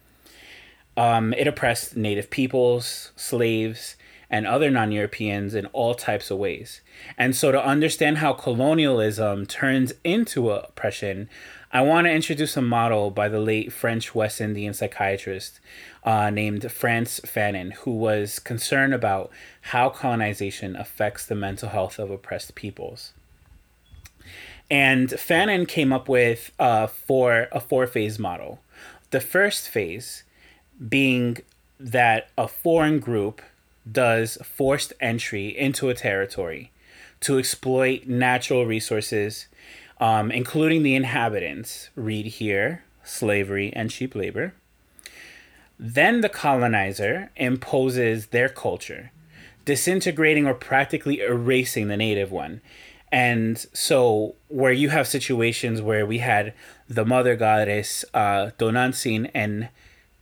Um, 0.97 1.33
it 1.35 1.47
oppressed 1.47 1.97
native 1.97 2.29
peoples, 2.29 3.13
slaves, 3.15 3.95
and 4.31 4.47
other 4.47 4.71
non 4.71 4.93
Europeans 4.93 5.55
in 5.55 5.67
all 5.67 5.95
types 5.95 6.31
of 6.31 6.39
ways. 6.39 6.81
And 7.17 7.35
so, 7.35 7.53
to 7.53 7.65
understand 7.65 8.19
how 8.19 8.33
colonialism 8.33 9.47
turns 9.47 9.93
into 10.05 10.51
oppression, 10.51 11.29
I 11.73 11.83
want 11.83 12.07
to 12.07 12.13
introduce 12.13 12.57
a 12.57 12.63
model 12.63 13.11
by 13.11 13.29
the 13.29 13.41
late 13.41 13.73
French 13.73 14.15
West 14.15 14.41
Indian 14.41 14.75
psychiatrist 14.75 15.61
uh, 16.03 16.31
named 16.31 16.71
Frantz 16.71 17.21
Fanon, 17.21 17.75
who 17.75 17.93
was 17.93 18.39
concerned 18.39 18.95
about 18.95 19.31
how 19.61 19.91
colonization 19.91 20.77
affects 20.77 21.27
the 21.27 21.35
mental 21.35 21.69
health 21.69 21.99
of 21.99 22.11
oppressed 22.11 22.55
peoples. 22.55 23.13
And 24.71 25.09
Fanon 25.09 25.67
came 25.67 25.93
up 25.93 26.09
with 26.09 26.53
uh, 26.59 26.87
four, 26.87 27.49
a 27.53 27.61
four 27.61 27.87
phase 27.87 28.19
model. 28.19 28.61
The 29.11 29.21
first 29.21 29.69
phase 29.69 30.25
being 30.89 31.39
that 31.81 32.29
a 32.37 32.47
foreign 32.47 32.99
group 32.99 33.41
does 33.91 34.37
forced 34.45 34.93
entry 35.01 35.57
into 35.57 35.89
a 35.89 35.95
territory 35.95 36.71
to 37.21 37.39
exploit 37.39 38.07
natural 38.07 38.67
resources, 38.67 39.47
um, 40.01 40.31
including 40.31 40.83
the 40.83 40.95
inhabitants, 40.95 41.89
read 41.97 42.27
here, 42.27 42.85
slavery 43.03 43.73
and 43.75 43.91
cheap 43.91 44.15
labor. 44.15 44.53
Then 45.79 46.21
the 46.21 46.29
colonizer 46.29 47.31
imposes 47.37 48.27
their 48.27 48.49
culture, 48.49 49.11
disintegrating 49.65 50.47
or 50.47 50.55
practically 50.55 51.21
erasing 51.21 51.89
the 51.89 51.97
native 51.97 52.31
one 52.31 52.61
and 53.11 53.59
so, 53.73 54.35
where 54.49 54.73
you 54.73 54.91
have 54.91 55.07
situations 55.07 55.81
where 55.81 56.05
we 56.05 56.19
had 56.19 56.53
the 56.89 57.05
mother 57.05 57.37
goddess 57.37 58.05
uh, 58.13 58.51
Tonantzin 58.59 59.31
in, 59.35 59.69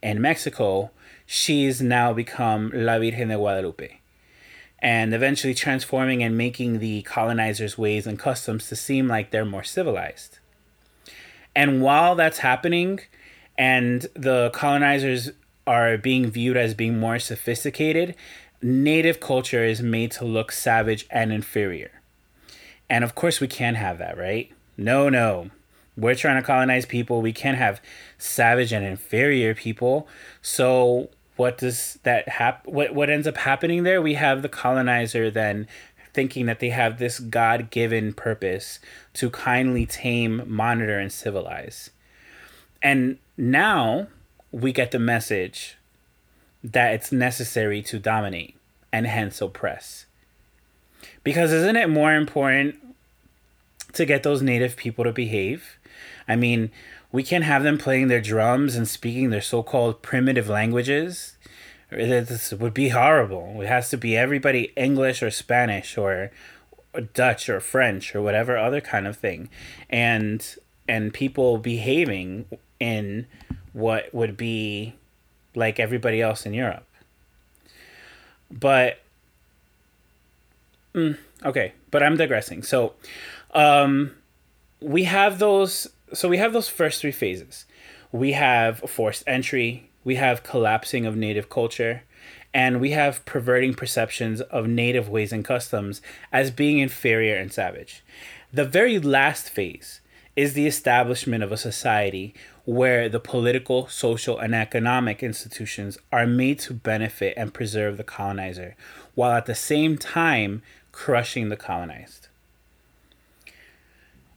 in 0.02 0.20
Mexico, 0.20 0.90
she's 1.26 1.82
now 1.82 2.12
become 2.12 2.70
La 2.72 2.98
Virgen 2.98 3.28
de 3.28 3.36
Guadalupe. 3.36 4.00
And 4.78 5.14
eventually 5.14 5.54
transforming 5.54 6.22
and 6.22 6.36
making 6.36 6.78
the 6.78 7.02
colonizers' 7.02 7.76
ways 7.76 8.06
and 8.06 8.18
customs 8.18 8.68
to 8.68 8.76
seem 8.76 9.08
like 9.08 9.30
they're 9.30 9.44
more 9.44 9.64
civilized. 9.64 10.38
And 11.56 11.82
while 11.82 12.14
that's 12.14 12.38
happening, 12.38 13.00
and 13.58 14.06
the 14.14 14.50
colonizers 14.50 15.30
are 15.66 15.98
being 15.98 16.30
viewed 16.30 16.56
as 16.56 16.74
being 16.74 17.00
more 17.00 17.18
sophisticated, 17.18 18.14
native 18.62 19.18
culture 19.18 19.64
is 19.64 19.82
made 19.82 20.12
to 20.12 20.24
look 20.24 20.52
savage 20.52 21.06
and 21.10 21.32
inferior. 21.32 21.95
And 22.88 23.04
of 23.04 23.14
course, 23.14 23.40
we 23.40 23.48
can't 23.48 23.76
have 23.76 23.98
that, 23.98 24.16
right? 24.16 24.50
No, 24.76 25.08
no. 25.08 25.50
We're 25.96 26.14
trying 26.14 26.40
to 26.40 26.46
colonize 26.46 26.84
people. 26.84 27.22
We 27.22 27.32
can't 27.32 27.56
have 27.56 27.80
savage 28.18 28.72
and 28.72 28.84
inferior 28.84 29.54
people. 29.54 30.06
So 30.42 31.08
what 31.36 31.58
does 31.58 31.98
that 32.02 32.28
hap- 32.28 32.66
what 32.66 32.94
what 32.94 33.10
ends 33.10 33.26
up 33.26 33.38
happening 33.38 33.82
there? 33.82 34.02
We 34.02 34.14
have 34.14 34.42
the 34.42 34.48
colonizer 34.48 35.30
then 35.30 35.66
thinking 36.12 36.46
that 36.46 36.60
they 36.60 36.70
have 36.70 36.98
this 36.98 37.18
God-given 37.20 38.14
purpose 38.14 38.78
to 39.14 39.28
kindly 39.28 39.84
tame, 39.84 40.42
monitor 40.46 40.98
and 40.98 41.12
civilize. 41.12 41.90
And 42.82 43.18
now 43.36 44.06
we 44.50 44.72
get 44.72 44.92
the 44.92 44.98
message 44.98 45.76
that 46.64 46.94
it's 46.94 47.12
necessary 47.12 47.82
to 47.82 47.98
dominate 47.98 48.56
and 48.92 49.06
hence 49.06 49.42
oppress. 49.42 50.05
Because 51.26 51.52
isn't 51.52 51.74
it 51.74 51.88
more 51.90 52.14
important 52.14 52.76
to 53.96 54.04
get 54.04 54.22
those 54.22 54.42
native 54.42 54.76
people 54.76 55.04
to 55.04 55.12
behave. 55.12 55.78
I 56.28 56.36
mean, 56.36 56.70
we 57.10 57.22
can't 57.22 57.44
have 57.44 57.62
them 57.62 57.78
playing 57.78 58.08
their 58.08 58.20
drums 58.20 58.76
and 58.76 58.86
speaking 58.86 59.30
their 59.30 59.40
so 59.40 59.62
called 59.62 60.02
primitive 60.02 60.48
languages. 60.48 61.36
This 61.90 62.52
would 62.52 62.74
be 62.74 62.90
horrible. 62.90 63.60
It 63.62 63.68
has 63.68 63.90
to 63.90 63.96
be 63.96 64.16
everybody 64.16 64.72
English 64.76 65.22
or 65.22 65.30
Spanish 65.30 65.96
or 65.96 66.30
Dutch 67.14 67.48
or 67.48 67.60
French 67.60 68.14
or 68.14 68.22
whatever 68.22 68.56
other 68.56 68.80
kind 68.80 69.06
of 69.06 69.16
thing. 69.16 69.48
And 69.88 70.46
and 70.88 71.12
people 71.12 71.58
behaving 71.58 72.46
in 72.78 73.26
what 73.72 74.14
would 74.14 74.36
be 74.36 74.94
like 75.54 75.80
everybody 75.80 76.20
else 76.20 76.44
in 76.44 76.54
Europe. 76.54 76.86
But 78.50 79.00
mm, 80.96 81.16
okay, 81.44 81.72
but 81.90 82.02
I'm 82.02 82.16
digressing. 82.16 82.62
So 82.62 82.94
um 83.54 84.12
we 84.80 85.04
have 85.04 85.38
those 85.38 85.88
so 86.12 86.28
we 86.28 86.38
have 86.38 86.52
those 86.52 86.68
first 86.68 87.00
three 87.00 87.12
phases. 87.12 87.66
We 88.12 88.32
have 88.32 88.78
forced 88.80 89.24
entry, 89.26 89.90
we 90.04 90.16
have 90.16 90.42
collapsing 90.42 91.06
of 91.06 91.16
native 91.16 91.48
culture, 91.48 92.02
and 92.54 92.80
we 92.80 92.92
have 92.92 93.24
perverting 93.24 93.74
perceptions 93.74 94.40
of 94.40 94.66
native 94.66 95.08
ways 95.08 95.32
and 95.32 95.44
customs 95.44 96.00
as 96.32 96.50
being 96.50 96.78
inferior 96.78 97.36
and 97.36 97.52
savage. 97.52 98.02
The 98.52 98.64
very 98.64 98.98
last 98.98 99.50
phase 99.50 100.00
is 100.36 100.54
the 100.54 100.66
establishment 100.66 101.42
of 101.42 101.50
a 101.50 101.56
society 101.56 102.34
where 102.64 103.08
the 103.08 103.20
political, 103.20 103.88
social, 103.88 104.38
and 104.38 104.54
economic 104.54 105.22
institutions 105.22 105.98
are 106.12 106.26
made 106.26 106.58
to 106.60 106.74
benefit 106.74 107.34
and 107.36 107.54
preserve 107.54 107.96
the 107.96 108.04
colonizer, 108.04 108.76
while 109.14 109.32
at 109.32 109.46
the 109.46 109.54
same 109.54 109.98
time 109.98 110.62
crushing 110.96 111.50
the 111.50 111.56
colonized. 111.56 112.28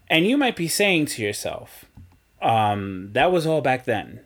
And 0.10 0.28
you 0.28 0.36
might 0.36 0.58
be 0.58 0.68
saying 0.68 1.06
to 1.06 1.22
yourself, 1.22 1.86
um, 2.42 3.12
that 3.14 3.32
was 3.32 3.48
all 3.48 3.62
back 3.62 3.86
then. 3.86 4.20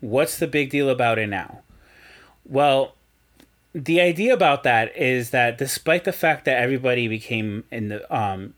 What's 0.00 0.38
the 0.38 0.46
big 0.46 0.70
deal 0.70 0.88
about 0.88 1.18
it 1.18 1.26
now? 1.26 1.60
Well, 2.46 2.94
the 3.74 4.00
idea 4.00 4.32
about 4.32 4.62
that 4.62 4.96
is 4.96 5.28
that 5.30 5.58
despite 5.58 6.04
the 6.04 6.12
fact 6.12 6.46
that 6.46 6.56
everybody 6.56 7.06
became 7.06 7.64
in 7.70 7.88
the 7.88 8.14
um, 8.14 8.54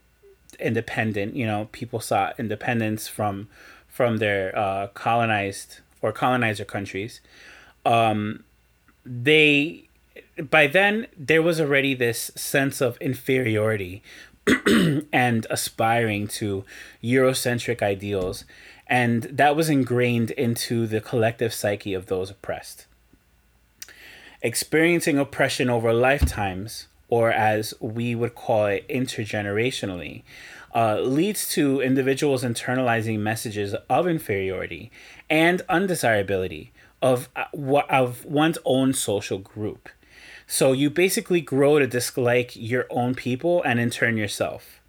independent, 0.57 1.35
you 1.35 1.45
know, 1.45 1.67
people 1.73 1.99
sought 1.99 2.39
independence 2.39 3.09
from 3.09 3.49
from 3.89 4.17
their 4.17 4.57
uh, 4.57 4.87
colonized 4.93 5.81
or 6.01 6.13
colonizer 6.13 6.63
countries. 6.63 7.19
Um, 7.85 8.45
they 9.05 9.86
by 10.49 10.67
then 10.67 11.07
there 11.17 11.41
was 11.41 11.59
already 11.59 11.93
this 11.93 12.31
sense 12.35 12.81
of 12.81 12.97
inferiority 12.97 14.03
and 15.11 15.47
aspiring 15.49 16.27
to 16.27 16.63
Eurocentric 17.03 17.81
ideals. 17.81 18.45
And 18.87 19.23
that 19.23 19.55
was 19.55 19.69
ingrained 19.69 20.31
into 20.31 20.87
the 20.87 21.01
collective 21.01 21.53
psyche 21.53 21.93
of 21.93 22.05
those 22.05 22.31
oppressed. 22.31 22.85
Experiencing 24.41 25.17
oppression 25.17 25.69
over 25.69 25.91
lifetimes, 25.93 26.87
or 27.09 27.31
as 27.31 27.73
we 27.81 28.15
would 28.15 28.35
call 28.35 28.67
it 28.67 28.87
intergenerationally, 28.87 30.23
uh, 30.73 30.99
leads 30.99 31.49
to 31.49 31.81
individuals 31.81 32.43
internalizing 32.43 33.19
messages 33.19 33.75
of 33.89 34.07
inferiority 34.07 34.91
and 35.29 35.61
undesirability 35.67 36.71
of, 37.01 37.29
uh, 37.35 37.45
of 37.89 38.23
one's 38.25 38.57
own 38.63 38.93
social 38.93 39.39
group. 39.39 39.89
So 40.49 40.71
you 40.71 40.89
basically 40.89 41.41
grow 41.41 41.77
to 41.77 41.85
dislike 41.85 42.55
your 42.55 42.85
own 42.89 43.15
people 43.15 43.61
and 43.63 43.81
in 43.81 43.89
turn 43.89 44.15
yourself. 44.15 44.79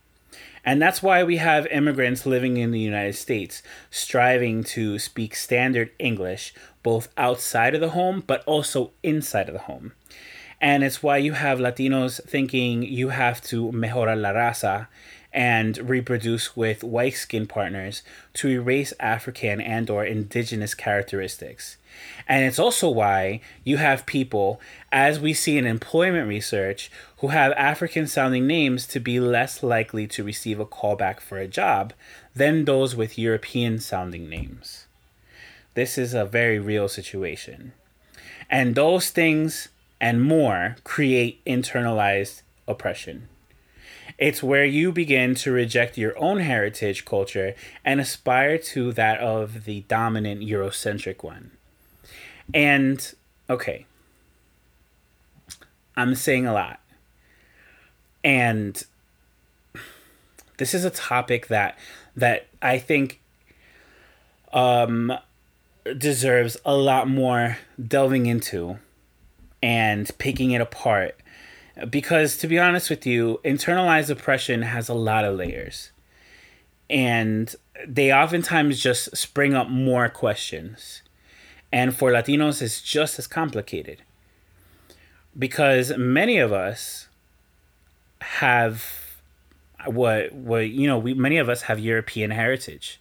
And 0.64 0.80
that's 0.80 1.02
why 1.02 1.24
we 1.24 1.38
have 1.38 1.66
immigrants 1.66 2.26
living 2.26 2.58
in 2.58 2.70
the 2.70 2.78
United 2.78 3.14
States 3.14 3.62
striving 3.90 4.62
to 4.64 4.98
speak 5.00 5.34
standard 5.34 5.90
English 5.98 6.54
both 6.84 7.08
outside 7.16 7.74
of 7.74 7.80
the 7.80 7.90
home 7.90 8.22
but 8.24 8.44
also 8.44 8.92
inside 9.02 9.48
of 9.48 9.54
the 9.54 9.60
home. 9.60 9.92
And 10.60 10.84
it's 10.84 11.02
why 11.02 11.16
you 11.16 11.32
have 11.32 11.58
Latinos 11.58 12.22
thinking 12.24 12.82
you 12.82 13.08
have 13.08 13.40
to 13.44 13.72
mejorar 13.72 14.20
la 14.20 14.32
raza 14.32 14.86
and 15.32 15.76
reproduce 15.78 16.56
with 16.56 16.82
white 16.82 17.14
skin 17.14 17.46
partners 17.46 18.02
to 18.34 18.48
erase 18.48 18.92
African 18.98 19.60
and 19.60 19.90
or 19.90 20.04
indigenous 20.04 20.74
characteristics. 20.74 21.76
And 22.26 22.44
it's 22.44 22.58
also 22.58 22.88
why 22.88 23.40
you 23.64 23.76
have 23.76 24.06
people, 24.06 24.60
as 24.90 25.20
we 25.20 25.34
see 25.34 25.58
in 25.58 25.66
employment 25.66 26.28
research, 26.28 26.90
who 27.18 27.28
have 27.28 27.52
African 27.52 28.06
sounding 28.06 28.46
names 28.46 28.86
to 28.88 29.00
be 29.00 29.20
less 29.20 29.62
likely 29.62 30.06
to 30.08 30.24
receive 30.24 30.60
a 30.60 30.66
callback 30.66 31.20
for 31.20 31.38
a 31.38 31.48
job 31.48 31.92
than 32.34 32.64
those 32.64 32.94
with 32.94 33.18
European 33.18 33.78
sounding 33.78 34.28
names. 34.28 34.86
This 35.74 35.98
is 35.98 36.14
a 36.14 36.24
very 36.24 36.58
real 36.58 36.88
situation. 36.88 37.72
And 38.50 38.74
those 38.74 39.10
things 39.10 39.68
and 40.00 40.22
more 40.22 40.76
create 40.84 41.44
internalized 41.44 42.42
oppression. 42.66 43.28
It's 44.18 44.42
where 44.42 44.64
you 44.64 44.90
begin 44.90 45.36
to 45.36 45.52
reject 45.52 45.96
your 45.96 46.18
own 46.18 46.40
heritage 46.40 47.04
culture 47.04 47.54
and 47.84 48.00
aspire 48.00 48.58
to 48.58 48.92
that 48.92 49.20
of 49.20 49.64
the 49.64 49.82
dominant 49.82 50.40
Eurocentric 50.40 51.22
one. 51.22 51.52
And, 52.52 53.14
okay, 53.48 53.86
I'm 55.96 56.14
saying 56.16 56.46
a 56.46 56.52
lot. 56.52 56.80
And 58.24 58.82
this 60.58 60.74
is 60.74 60.84
a 60.84 60.90
topic 60.90 61.46
that 61.48 61.78
that 62.16 62.48
I 62.60 62.78
think 62.78 63.20
um 64.52 65.12
deserves 65.96 66.56
a 66.64 66.74
lot 66.74 67.08
more 67.08 67.58
delving 67.86 68.26
into 68.26 68.78
and 69.62 70.10
picking 70.18 70.50
it 70.50 70.60
apart 70.60 71.16
because 71.86 72.36
to 72.38 72.46
be 72.46 72.58
honest 72.58 72.90
with 72.90 73.06
you, 73.06 73.40
internalized 73.44 74.10
oppression 74.10 74.62
has 74.62 74.88
a 74.88 74.94
lot 74.94 75.24
of 75.24 75.36
layers. 75.36 75.90
And 76.90 77.54
they 77.86 78.12
oftentimes 78.12 78.80
just 78.80 79.16
spring 79.16 79.54
up 79.54 79.68
more 79.68 80.08
questions. 80.08 81.02
And 81.70 81.94
for 81.94 82.10
Latinos, 82.10 82.62
it's 82.62 82.80
just 82.80 83.18
as 83.18 83.26
complicated. 83.26 84.02
Because 85.38 85.96
many 85.96 86.38
of 86.38 86.52
us 86.52 87.08
have 88.20 89.18
what 89.86 90.32
what 90.32 90.70
you 90.70 90.86
know, 90.86 90.98
we 90.98 91.14
many 91.14 91.36
of 91.36 91.48
us 91.48 91.62
have 91.62 91.78
European 91.78 92.30
heritage. 92.30 93.00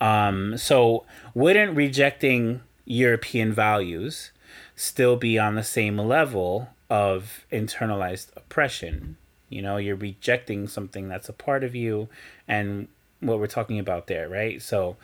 Um, 0.00 0.56
so 0.58 1.04
wouldn't 1.34 1.76
rejecting 1.76 2.60
European 2.84 3.52
values 3.52 4.32
still 4.74 5.16
be 5.16 5.38
on 5.38 5.54
the 5.54 5.62
same 5.62 5.98
level 5.98 6.70
of 6.90 7.46
internalized 7.50 8.28
oppression. 8.36 9.16
You 9.48 9.62
know, 9.62 9.78
you're 9.78 9.96
rejecting 9.96 10.68
something 10.68 11.08
that's 11.08 11.28
a 11.28 11.32
part 11.32 11.64
of 11.64 11.74
you 11.74 12.08
and 12.46 12.88
what 13.20 13.38
we're 13.38 13.46
talking 13.46 13.78
about 13.78 14.06
there, 14.06 14.28
right? 14.28 14.60
So, 14.60 14.96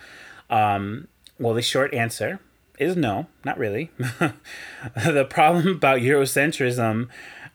um, 0.51 1.09
well, 1.38 1.55
the 1.55 1.62
short 1.62 1.94
answer 1.94 2.40
is 2.79 2.96
no, 2.96 3.27
not 3.44 3.59
really. 3.59 3.90
the 3.99 5.27
problem 5.29 5.68
about 5.68 6.01
Eurocentrism 6.01 7.09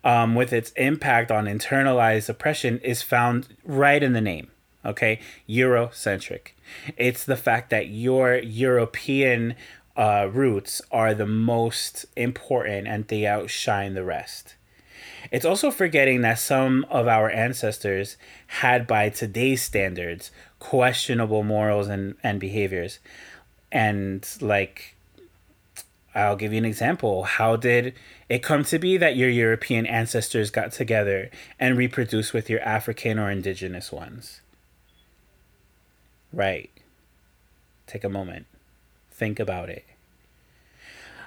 um, 0.04 0.36
with 0.36 0.52
its 0.54 0.72
impact 0.72 1.32
on 1.32 1.46
internalized 1.46 2.30
oppression 2.30 2.80
is 2.80 3.02
found 3.02 3.48
right 3.64 4.02
in 4.02 4.14
the 4.14 4.22
name. 4.22 4.50
Okay, 4.84 5.20
Eurocentric. 5.48 6.54
It's 6.98 7.24
the 7.24 7.38
fact 7.38 7.70
that 7.70 7.90
your 7.90 8.38
European 8.38 9.56
uh, 9.96 10.30
roots 10.32 10.82
are 10.92 11.14
the 11.14 11.26
most 11.26 12.06
important 12.16 12.88
and 12.88 13.08
they 13.08 13.26
outshine 13.26 13.94
the 13.94 14.04
rest. 14.04 14.56
It's 15.32 15.46
also 15.46 15.72
forgetting 15.72 16.22
that 16.22 16.40
some 16.40 16.86
of 16.90 17.08
our 17.08 17.30
ancestors 17.30 18.18
had, 18.48 18.88
by 18.88 19.10
today's 19.10 19.62
standards, 19.62 20.32
questionable 20.60 21.44
morals 21.44 21.88
and, 21.88 22.16
and 22.24 22.40
behaviors. 22.40 23.00
And, 23.72 24.28
like, 24.42 24.96
I'll 26.14 26.36
give 26.36 26.52
you 26.52 26.58
an 26.58 26.66
example. 26.66 27.24
How 27.24 27.56
did 27.56 27.94
it 28.28 28.44
come 28.44 28.64
to 28.66 28.80
be 28.80 28.98
that 28.98 29.16
your 29.16 29.30
European 29.30 29.86
ancestors 29.86 30.50
got 30.50 30.72
together 30.72 31.30
and 31.60 31.78
reproduced 31.78 32.34
with 32.34 32.50
your 32.50 32.62
African 32.62 33.18
or 33.20 33.32
indigenous 33.32 33.92
ones? 33.92 34.42
Right. 36.34 36.70
Take 37.88 38.04
a 38.04 38.10
moment. 38.10 38.48
Think 39.22 39.40
about 39.40 39.70
it. 39.70 39.86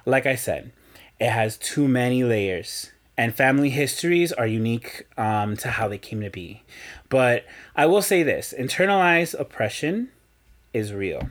Like 0.04 0.26
I 0.26 0.34
said, 0.34 0.72
it 1.20 1.30
has 1.30 1.56
too 1.56 1.86
many 1.86 2.24
layers, 2.24 2.90
and 3.16 3.32
family 3.32 3.70
histories 3.70 4.32
are 4.32 4.48
unique 4.48 5.06
um, 5.16 5.56
to 5.58 5.68
how 5.68 5.86
they 5.86 5.98
came 5.98 6.20
to 6.22 6.28
be. 6.28 6.64
But 7.08 7.44
I 7.76 7.86
will 7.86 8.02
say 8.02 8.24
this 8.24 8.52
internalized 8.58 9.38
oppression 9.38 10.08
is 10.72 10.92
real. 10.92 11.28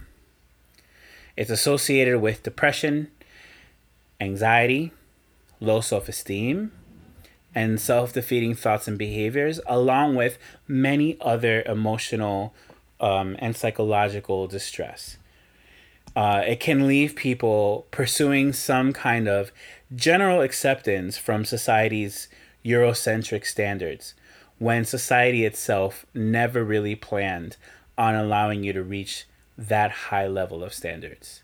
It's 1.36 1.50
associated 1.50 2.22
with 2.22 2.44
depression, 2.44 3.12
anxiety, 4.22 4.94
low 5.60 5.82
self 5.82 6.08
esteem, 6.08 6.72
and 7.54 7.78
self 7.78 8.14
defeating 8.14 8.56
thoughts 8.56 8.88
and 8.88 8.98
behaviors, 8.98 9.60
along 9.68 10.16
with 10.16 10.38
many 10.66 11.18
other 11.20 11.62
emotional 11.64 12.54
um, 13.02 13.36
and 13.40 13.54
psychological 13.54 14.48
distress. 14.48 15.18
Uh, 16.16 16.44
it 16.46 16.60
can 16.60 16.88
leave 16.88 17.16
people 17.16 17.88
pursuing 17.92 18.54
some 18.54 18.94
kind 18.94 19.28
of 19.28 19.52
general 19.96 20.42
acceptance 20.42 21.18
from 21.18 21.44
society's 21.44 22.28
Eurocentric 22.64 23.46
standards 23.46 24.14
when 24.60 24.86
society 24.86 25.44
itself 25.44 26.06
never 26.14 26.64
really 26.64 26.96
planned 26.96 27.58
on 27.98 28.16
allowing 28.16 28.64
you 28.64 28.74
to 28.74 28.84
reach 28.84 29.26
that 29.58 29.92
high 29.92 30.28
level 30.28 30.64
of 30.64 30.74
standards. 30.74 31.44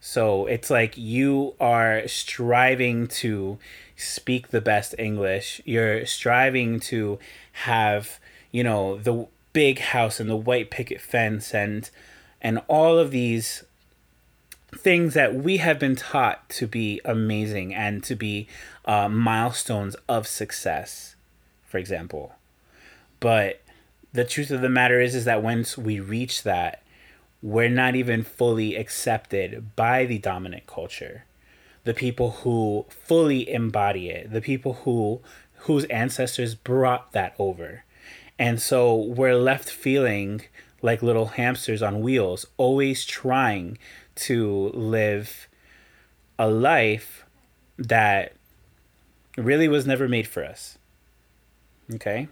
So 0.00 0.46
it's 0.46 0.70
like 0.70 0.96
you 0.96 1.54
are 1.58 2.06
striving 2.06 3.08
to 3.08 3.58
speak 3.96 4.48
the 4.48 4.60
best 4.60 4.94
English. 4.98 5.60
You're 5.64 6.06
striving 6.06 6.80
to 6.80 7.18
have, 7.52 8.20
you 8.52 8.62
know, 8.62 8.98
the 8.98 9.26
big 9.52 9.78
house 9.78 10.20
and 10.20 10.28
the 10.28 10.36
white 10.36 10.70
picket 10.70 11.00
fence 11.00 11.54
and 11.54 11.90
and 12.40 12.60
all 12.68 12.98
of 12.98 13.10
these 13.10 13.64
things 14.76 15.14
that 15.14 15.34
we 15.34 15.58
have 15.58 15.78
been 15.78 15.96
taught 15.96 16.48
to 16.50 16.66
be 16.66 17.00
amazing 17.04 17.74
and 17.74 18.02
to 18.04 18.14
be 18.14 18.48
uh, 18.84 19.08
milestones 19.08 19.96
of 20.08 20.26
success, 20.26 21.16
for 21.64 21.78
example. 21.78 22.34
But 23.20 23.60
the 24.12 24.24
truth 24.24 24.50
of 24.50 24.60
the 24.60 24.68
matter 24.68 25.00
is, 25.00 25.14
is 25.14 25.24
that 25.24 25.42
once 25.42 25.76
we 25.76 26.00
reach 26.00 26.42
that, 26.42 26.82
we're 27.42 27.68
not 27.68 27.94
even 27.94 28.22
fully 28.22 28.74
accepted 28.74 29.76
by 29.76 30.04
the 30.06 30.18
dominant 30.18 30.66
culture. 30.66 31.24
The 31.84 31.94
people 31.94 32.30
who 32.42 32.86
fully 32.88 33.48
embody 33.48 34.08
it, 34.10 34.32
the 34.32 34.40
people 34.40 34.74
who 34.84 35.20
whose 35.60 35.84
ancestors 35.86 36.54
brought 36.54 37.12
that 37.12 37.34
over. 37.38 37.84
And 38.38 38.60
so 38.60 38.94
we're 38.94 39.36
left 39.36 39.68
feeling 39.70 40.42
like 40.82 41.02
little 41.02 41.26
hamsters 41.26 41.82
on 41.82 42.00
wheels, 42.00 42.46
always 42.56 43.04
trying 43.04 43.78
to 44.16 44.70
live 44.74 45.48
a 46.38 46.48
life 46.48 47.24
that 47.78 48.32
really 49.36 49.68
was 49.68 49.86
never 49.86 50.08
made 50.08 50.26
for 50.26 50.44
us. 50.44 50.78
Okay? 51.94 52.28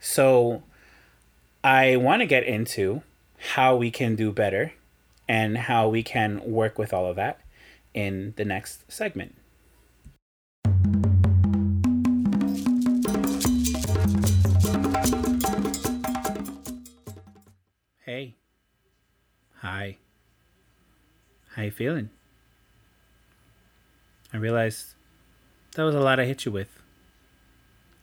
So 0.00 0.62
I 1.62 1.96
want 1.96 2.20
to 2.20 2.26
get 2.26 2.44
into 2.44 3.02
how 3.54 3.76
we 3.76 3.90
can 3.90 4.16
do 4.16 4.32
better 4.32 4.72
and 5.28 5.56
how 5.56 5.88
we 5.88 6.02
can 6.02 6.42
work 6.44 6.78
with 6.78 6.92
all 6.92 7.06
of 7.06 7.16
that 7.16 7.40
in 7.94 8.34
the 8.36 8.44
next 8.44 8.90
segment. 8.92 9.34
How 21.54 21.62
you 21.62 21.70
feeling? 21.70 22.10
I 24.32 24.38
realized 24.38 24.94
that 25.76 25.84
was 25.84 25.94
a 25.94 26.00
lot 26.00 26.18
I 26.18 26.24
hit 26.24 26.44
you 26.44 26.50
with. 26.50 26.80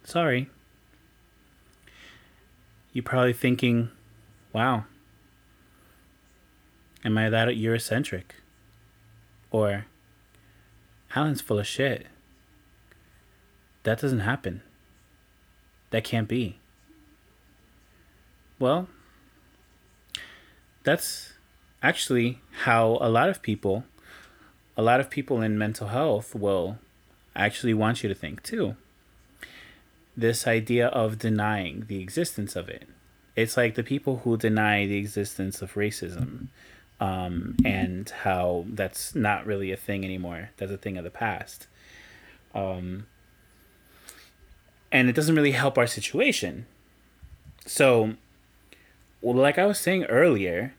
Sorry. 0.05 0.49
You're 2.93 3.03
probably 3.03 3.33
thinking, 3.33 3.89
wow, 4.53 4.85
am 7.03 7.17
I 7.17 7.29
that 7.29 7.49
Eurocentric? 7.49 8.23
Or, 9.51 9.85
Alan's 11.13 11.41
full 11.41 11.59
of 11.59 11.67
shit. 11.67 12.07
That 13.83 13.99
doesn't 13.99 14.19
happen. 14.21 14.61
That 15.89 16.05
can't 16.05 16.27
be. 16.27 16.59
Well, 18.59 18.87
that's 20.83 21.33
actually 21.81 22.39
how 22.63 22.97
a 23.01 23.09
lot 23.09 23.29
of 23.29 23.41
people, 23.41 23.85
a 24.77 24.81
lot 24.81 24.99
of 24.99 25.09
people 25.09 25.41
in 25.41 25.57
mental 25.57 25.87
health 25.87 26.35
will 26.35 26.77
actually 27.35 27.73
want 27.73 28.03
you 28.03 28.09
to 28.09 28.15
think 28.15 28.43
too. 28.43 28.75
This 30.15 30.45
idea 30.45 30.87
of 30.87 31.17
denying 31.17 31.85
the 31.87 32.01
existence 32.01 32.55
of 32.55 32.69
it. 32.69 32.87
It's 33.35 33.55
like 33.55 33.75
the 33.75 33.83
people 33.83 34.17
who 34.23 34.37
deny 34.37 34.85
the 34.85 34.97
existence 34.97 35.61
of 35.61 35.75
racism 35.75 36.47
um, 36.99 37.55
and 37.65 38.09
how 38.09 38.65
that's 38.67 39.15
not 39.15 39.45
really 39.45 39.71
a 39.71 39.77
thing 39.77 40.03
anymore. 40.03 40.51
That's 40.57 40.71
a 40.71 40.77
thing 40.77 40.97
of 40.97 41.03
the 41.03 41.09
past. 41.09 41.67
Um, 42.53 43.07
and 44.91 45.09
it 45.09 45.15
doesn't 45.15 45.35
really 45.35 45.51
help 45.51 45.77
our 45.77 45.87
situation. 45.87 46.67
So, 47.65 48.15
well, 49.21 49.35
like 49.35 49.57
I 49.57 49.65
was 49.65 49.79
saying 49.79 50.03
earlier, 50.05 50.73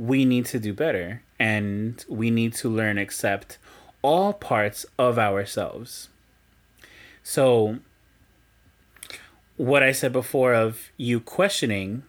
we 0.00 0.24
need 0.24 0.46
to 0.46 0.58
do 0.58 0.72
better 0.72 1.20
and 1.38 2.06
we 2.08 2.30
need 2.30 2.54
to 2.54 2.70
learn 2.70 2.96
accept 2.96 3.58
all 4.00 4.32
parts 4.32 4.86
of 4.98 5.18
ourselves. 5.18 6.08
So 7.22 7.80
what 9.58 9.82
I 9.82 9.92
said 9.92 10.10
before 10.10 10.54
of 10.54 10.90
you 10.96 11.20
questioning 11.20 12.02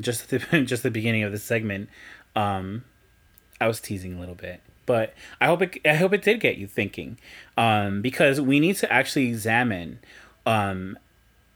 just 0.00 0.32
at 0.32 0.50
the 0.50 0.62
just 0.64 0.82
the 0.82 0.90
beginning 0.90 1.24
of 1.24 1.32
the 1.32 1.38
segment, 1.38 1.90
um, 2.34 2.84
I 3.60 3.68
was 3.68 3.80
teasing 3.80 4.16
a 4.16 4.20
little 4.20 4.34
bit. 4.34 4.62
But 4.86 5.12
I 5.38 5.46
hope 5.46 5.60
it 5.60 5.78
I 5.84 5.94
hope 5.94 6.14
it 6.14 6.22
did 6.22 6.40
get 6.40 6.56
you 6.56 6.66
thinking. 6.66 7.18
Um, 7.58 8.00
because 8.00 8.40
we 8.40 8.60
need 8.60 8.76
to 8.76 8.90
actually 8.90 9.26
examine 9.26 9.98
um, 10.46 10.98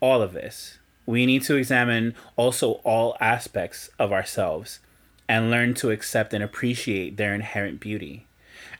all 0.00 0.20
of 0.20 0.34
this. 0.34 0.78
We 1.06 1.24
need 1.24 1.42
to 1.44 1.56
examine 1.56 2.14
also 2.36 2.72
all 2.84 3.16
aspects 3.18 3.88
of 3.98 4.12
ourselves 4.12 4.80
and 5.30 5.48
learn 5.48 5.72
to 5.72 5.92
accept 5.92 6.34
and 6.34 6.42
appreciate 6.42 7.16
their 7.16 7.32
inherent 7.32 7.78
beauty, 7.78 8.26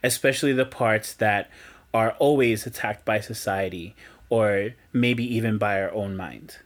especially 0.03 0.53
the 0.53 0.67
parts 0.67 1.15
that 1.15 1.49
are 1.95 2.17
always 2.19 2.67
attacked 2.67 3.05
by 3.05 3.21
society 3.21 3.95
or 4.31 4.71
maybe 4.93 5.23
even 5.23 5.59
by 5.59 5.81
our 5.81 5.93
own 5.93 6.17
mind. 6.17 6.57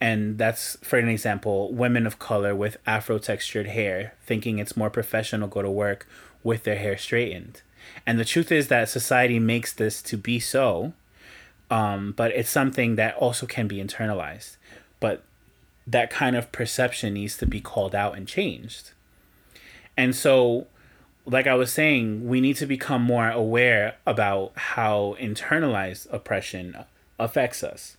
And 0.00 0.38
that's, 0.38 0.78
for 0.80 0.98
an 0.98 1.10
example, 1.10 1.74
women 1.74 2.06
of 2.06 2.18
color 2.18 2.54
with 2.54 2.78
afro 2.86 3.18
textured 3.18 3.66
hair 3.66 4.14
thinking 4.24 4.58
it's 4.58 4.78
more 4.78 4.88
professional 4.88 5.46
go 5.46 5.60
to 5.60 5.70
work 5.70 6.08
with 6.42 6.64
their 6.64 6.78
hair 6.78 6.96
straightened. 6.96 7.60
And 8.06 8.18
the 8.18 8.24
truth 8.24 8.50
is 8.50 8.68
that 8.68 8.88
society 8.88 9.38
makes 9.38 9.74
this 9.74 10.00
to 10.04 10.16
be 10.16 10.40
so, 10.40 10.94
um, 11.70 12.14
but 12.16 12.30
it's 12.30 12.48
something 12.48 12.96
that 12.96 13.14
also 13.16 13.44
can 13.44 13.68
be 13.68 13.76
internalized. 13.76 14.56
But 15.00 15.22
that 15.86 16.10
kind 16.10 16.34
of 16.36 16.52
perception 16.52 17.14
needs 17.14 17.36
to 17.38 17.46
be 17.46 17.60
called 17.60 17.94
out 17.94 18.16
and 18.16 18.26
changed. 18.26 18.92
And 19.96 20.14
so, 20.14 20.66
like 21.24 21.46
I 21.46 21.54
was 21.54 21.72
saying, 21.72 22.28
we 22.28 22.40
need 22.40 22.56
to 22.56 22.66
become 22.66 23.02
more 23.02 23.30
aware 23.30 23.96
about 24.06 24.52
how 24.56 25.16
internalized 25.20 26.12
oppression 26.12 26.76
affects 27.18 27.62
us. 27.62 27.96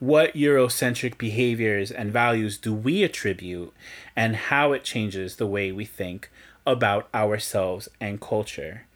What 0.00 0.34
Eurocentric 0.34 1.18
behaviors 1.18 1.90
and 1.90 2.12
values 2.12 2.56
do 2.56 2.72
we 2.72 3.02
attribute, 3.02 3.74
and 4.14 4.36
how 4.36 4.72
it 4.72 4.84
changes 4.84 5.36
the 5.36 5.46
way 5.46 5.72
we 5.72 5.84
think 5.84 6.30
about 6.64 7.08
ourselves 7.12 7.88
and 8.00 8.20
culture? 8.20 8.86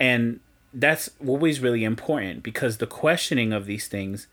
And 0.00 0.40
that's 0.72 1.10
always 1.26 1.60
really 1.60 1.84
important 1.84 2.42
because 2.42 2.78
the 2.78 2.86
questioning 2.86 3.52
of 3.52 3.66
these 3.66 3.88
things 3.88 4.26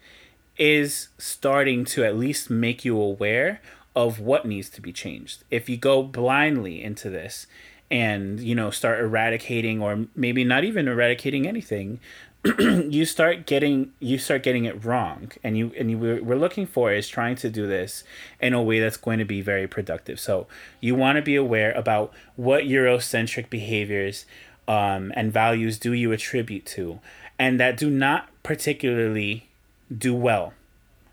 is 0.57 1.09
starting 1.17 1.85
to 1.85 2.03
at 2.03 2.17
least 2.17 2.49
make 2.49 2.85
you 2.85 2.99
aware 2.99 3.61
of 3.95 4.19
what 4.19 4.45
needs 4.45 4.69
to 4.69 4.81
be 4.81 4.91
changed. 4.91 5.43
If 5.49 5.69
you 5.69 5.77
go 5.77 6.03
blindly 6.03 6.83
into 6.83 7.09
this 7.09 7.47
and, 7.89 8.39
you 8.39 8.55
know, 8.55 8.69
start 8.71 8.99
eradicating 8.99 9.81
or 9.81 10.07
maybe 10.15 10.43
not 10.43 10.63
even 10.63 10.87
eradicating 10.87 11.47
anything, 11.47 11.99
you 12.59 13.05
start 13.05 13.47
getting 13.47 13.91
you 13.99 14.19
start 14.19 14.43
getting 14.43 14.65
it 14.65 14.83
wrong. 14.85 15.31
And 15.43 15.57
you 15.57 15.71
and 15.77 15.89
you 15.89 15.97
we're 15.97 16.37
looking 16.37 16.67
for 16.67 16.91
is 16.91 17.07
trying 17.07 17.35
to 17.37 17.49
do 17.49 17.65
this 17.65 18.03
in 18.39 18.53
a 18.53 18.61
way 18.61 18.79
that's 18.79 18.97
going 18.97 19.19
to 19.19 19.25
be 19.25 19.41
very 19.41 19.67
productive. 19.67 20.19
So 20.19 20.47
you 20.79 20.93
want 20.93 21.15
to 21.15 21.21
be 21.21 21.35
aware 21.35 21.71
about 21.71 22.13
what 22.35 22.63
eurocentric 22.63 23.49
behaviors 23.49 24.25
um, 24.67 25.11
and 25.15 25.31
values 25.31 25.79
do 25.79 25.93
you 25.93 26.11
attribute 26.11 26.65
to. 26.67 26.99
And 27.39 27.59
that 27.59 27.77
do 27.77 27.89
not 27.89 28.29
particularly 28.43 29.49
do 29.95 30.13
well 30.13 30.53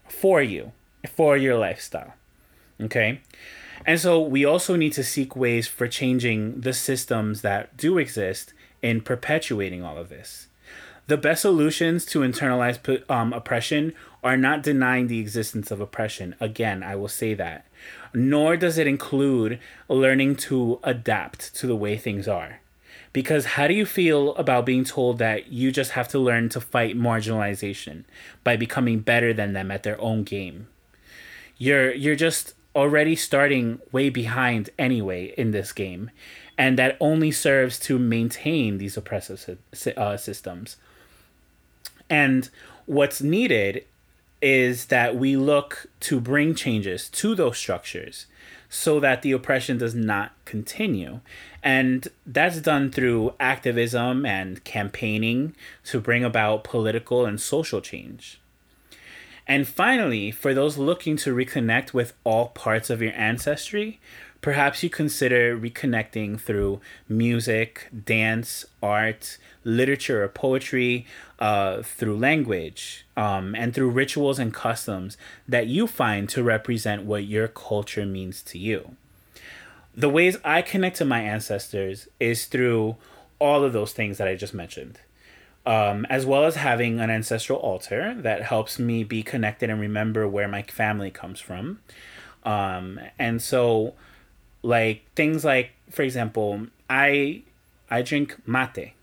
for 0.09 0.43
you, 0.43 0.73
for 1.09 1.37
your 1.37 1.59
lifestyle. 1.59 2.15
Okay? 2.81 3.21
And 3.85 3.99
so 3.99 4.21
we 4.21 4.45
also 4.45 4.77
need 4.77 4.93
to 4.93 5.03
seek 5.03 5.35
ways 5.35 5.67
for 5.67 5.89
changing 5.89 6.61
the 6.61 6.73
systems 6.73 7.43
that 7.43 7.77
do 7.77 7.99
exist 7.99 8.55
in 8.81 9.01
perpetuating 9.01 9.83
all 9.83 9.97
of 9.97 10.09
this. 10.09 10.49
The 11.09 11.17
best 11.17 11.43
solutions 11.43 12.05
to 12.07 12.21
internalize 12.21 13.11
um, 13.11 13.33
oppression 13.33 13.93
are 14.23 14.37
not 14.37 14.63
denying 14.63 15.09
the 15.09 15.19
existence 15.19 15.71
of 15.73 15.81
oppression. 15.81 16.37
Again, 16.39 16.83
I 16.83 16.95
will 16.95 17.09
say 17.09 17.35
that. 17.35 17.67
Nor 18.15 18.57
does 18.57 18.79
it 18.79 18.87
include 18.87 19.59
learning 19.89 20.37
to 20.37 20.79
adapt 20.85 21.55
to 21.57 21.67
the 21.67 21.77
way 21.77 21.97
things 21.97 22.29
are. 22.29 22.61
Because 23.13 23.45
how 23.45 23.67
do 23.67 23.75
you 23.75 23.85
feel 23.85 24.35
about 24.37 24.65
being 24.65 24.85
told 24.85 25.19
that 25.19 25.53
you 25.53 25.71
just 25.71 25.93
have 25.93 26.09
to 26.09 26.19
learn 26.19 26.49
to 26.51 26.61
fight 26.61 26.97
marginalization 26.97 28.05
by 28.43 28.57
becoming 28.57 29.01
better 29.01 29.35
than 29.35 29.53
them 29.53 29.71
at 29.71 29.83
their 29.83 30.01
own 30.01 30.25
game? 30.25 30.69
You're 31.59 31.93
you're 31.93 32.17
just 32.17 32.55
already 32.75 33.15
starting 33.15 33.81
way 33.93 34.09
behind 34.09 34.71
anyway 34.79 35.35
in 35.37 35.51
this 35.51 35.73
game, 35.73 36.11
and 36.57 36.79
that 36.79 36.97
only 37.01 37.31
serves 37.31 37.79
to 37.81 37.99
maintain 37.99 38.79
these 38.79 38.97
oppressive 38.97 39.59
uh, 39.97 40.17
systems. 40.17 40.77
And 42.09 42.49
what's 42.87 43.23
needed 43.23 43.85
is 44.41 44.87
that 44.87 45.17
we 45.17 45.37
look 45.37 45.87
to 46.01 46.21
bring 46.21 46.55
changes 46.55 47.09
to 47.09 47.35
those 47.35 47.57
structures 47.57 48.27
so 48.75 48.99
that 48.99 49.21
the 49.21 49.33
oppression 49.33 49.77
does 49.77 49.95
not 49.95 50.33
continue. 50.47 51.21
And 51.63 52.09
that's 52.25 52.59
done 52.63 52.91
through 52.91 53.35
activism 53.39 54.25
and 54.25 54.65
campaigning 54.65 55.55
to 55.85 56.01
bring 56.01 56.25
about 56.25 56.65
political 56.65 57.27
and 57.27 57.39
social 57.39 57.83
change. 57.83 58.41
And 59.47 59.69
finally, 59.69 60.31
for 60.31 60.55
those 60.55 60.79
looking 60.79 61.19
to 61.19 61.35
reconnect 61.35 61.93
with 61.93 62.15
all 62.25 62.49
parts 62.49 62.89
of 62.89 63.03
your 63.03 63.13
ancestry, 63.13 64.01
perhaps 64.43 64.83
you 64.83 64.91
consider 64.91 65.57
reconnecting 65.57 66.39
through 66.39 66.81
music, 67.09 67.89
dance, 68.05 68.67
art, 68.83 69.39
literature, 69.65 70.23
or 70.23 70.29
poetry, 70.29 71.07
uh, 71.39 71.81
through 71.83 72.19
language, 72.19 73.07
um, 73.17 73.55
and 73.55 73.73
through 73.73 73.89
rituals 73.89 74.39
and 74.39 74.53
customs 74.53 75.17
that 75.49 75.69
you 75.69 75.87
find 75.87 76.29
to 76.29 76.43
represent 76.43 77.05
what 77.05 77.25
your 77.25 77.49
culture 77.49 78.05
means 78.05 78.43
to 78.43 78.59
you. 78.59 78.97
The 79.95 80.09
ways 80.09 80.37
I 80.45 80.61
connect 80.61 80.97
to 80.97 81.05
my 81.05 81.21
ancestors 81.21 82.09
is 82.19 82.47
through 82.47 82.97
all 83.39 83.63
of 83.63 83.73
those 83.73 83.93
things 83.93 84.19
that 84.19 84.29
I 84.29 84.35
just 84.35 84.55
mentioned. 84.55 84.99
Um, 85.65 86.07
as 86.11 86.27
well 86.27 86.45
as 86.45 86.57
having 86.57 86.99
an 86.99 87.09
ancestral 87.09 87.61
altar 87.61 88.17
that 88.19 88.43
helps 88.43 88.81
me 88.81 89.05
be 89.05 89.23
connected 89.23 89.71
and 89.71 89.81
remember 89.81 90.27
where 90.27 90.49
my 90.49 90.63
family 90.63 91.13
comes 91.13 91.39
from. 91.39 91.79
Um, 92.45 92.99
and 93.17 93.41
so, 93.41 93.95
like 94.63 95.05
things 95.15 95.45
like, 95.45 95.71
for 95.91 96.03
example, 96.03 96.67
I 96.89 97.43
I 97.91 98.03
drink 98.03 98.37
mate, 98.47 98.95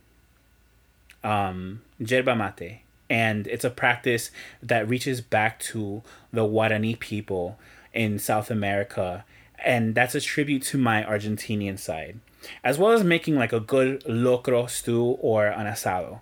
um, 1.24 1.82
yerba 2.00 2.36
mate, 2.36 2.82
and 3.10 3.48
it's 3.48 3.66
a 3.66 3.70
practice 3.70 4.32
that 4.64 4.88
reaches 4.88 5.22
back 5.22 5.60
to 5.60 6.02
the 6.32 6.44
Guarani 6.44 6.98
people 6.98 7.58
in 7.94 8.20
South 8.20 8.50
America, 8.50 9.26
and 9.64 9.96
that's 9.96 10.16
a 10.16 10.22
tribute 10.22 10.64
to 10.64 10.78
my 10.78 11.04
Argentinian 11.04 11.78
side, 11.78 12.20
as 12.64 12.78
well 12.78 12.92
as 12.92 13.04
making 13.04 13.36
like 13.36 13.54
a 13.54 13.60
good 13.60 14.04
locro 14.06 14.70
stew 14.70 15.18
or 15.20 15.48
an 15.48 15.68
asado. 15.68 16.22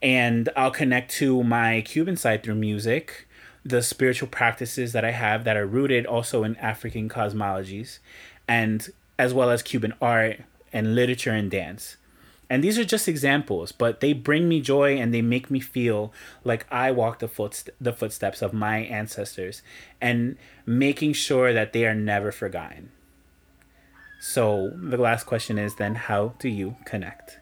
And 0.00 0.48
I'll 0.56 0.70
connect 0.70 1.10
to 1.14 1.42
my 1.42 1.80
Cuban 1.80 2.16
side 2.16 2.44
through 2.44 2.54
music, 2.54 3.26
the 3.64 3.82
spiritual 3.82 4.28
practices 4.28 4.92
that 4.92 5.04
I 5.04 5.10
have 5.10 5.42
that 5.44 5.56
are 5.56 5.66
rooted 5.66 6.06
also 6.06 6.44
in 6.44 6.56
African 6.56 7.08
cosmologies, 7.08 7.98
and 8.48 8.88
as 9.18 9.34
well 9.34 9.50
as 9.50 9.62
Cuban 9.62 9.94
art 10.00 10.40
and 10.72 10.94
literature 10.94 11.32
and 11.32 11.50
dance. 11.50 11.96
And 12.50 12.64
these 12.64 12.78
are 12.78 12.84
just 12.84 13.08
examples, 13.08 13.72
but 13.72 14.00
they 14.00 14.14
bring 14.14 14.48
me 14.48 14.62
joy 14.62 14.96
and 14.96 15.12
they 15.12 15.20
make 15.20 15.50
me 15.50 15.60
feel 15.60 16.12
like 16.44 16.66
I 16.70 16.90
walk 16.92 17.18
the 17.18 17.28
foot 17.28 17.68
the 17.78 17.92
footsteps 17.92 18.40
of 18.40 18.54
my 18.54 18.78
ancestors 18.78 19.60
and 20.00 20.38
making 20.64 21.12
sure 21.12 21.52
that 21.52 21.74
they 21.74 21.86
are 21.86 21.94
never 21.94 22.32
forgotten. 22.32 22.90
So 24.20 24.72
the 24.74 24.96
last 24.96 25.24
question 25.24 25.58
is 25.58 25.74
then 25.74 25.94
how 25.94 26.34
do 26.38 26.48
you 26.48 26.76
connect? 26.86 27.38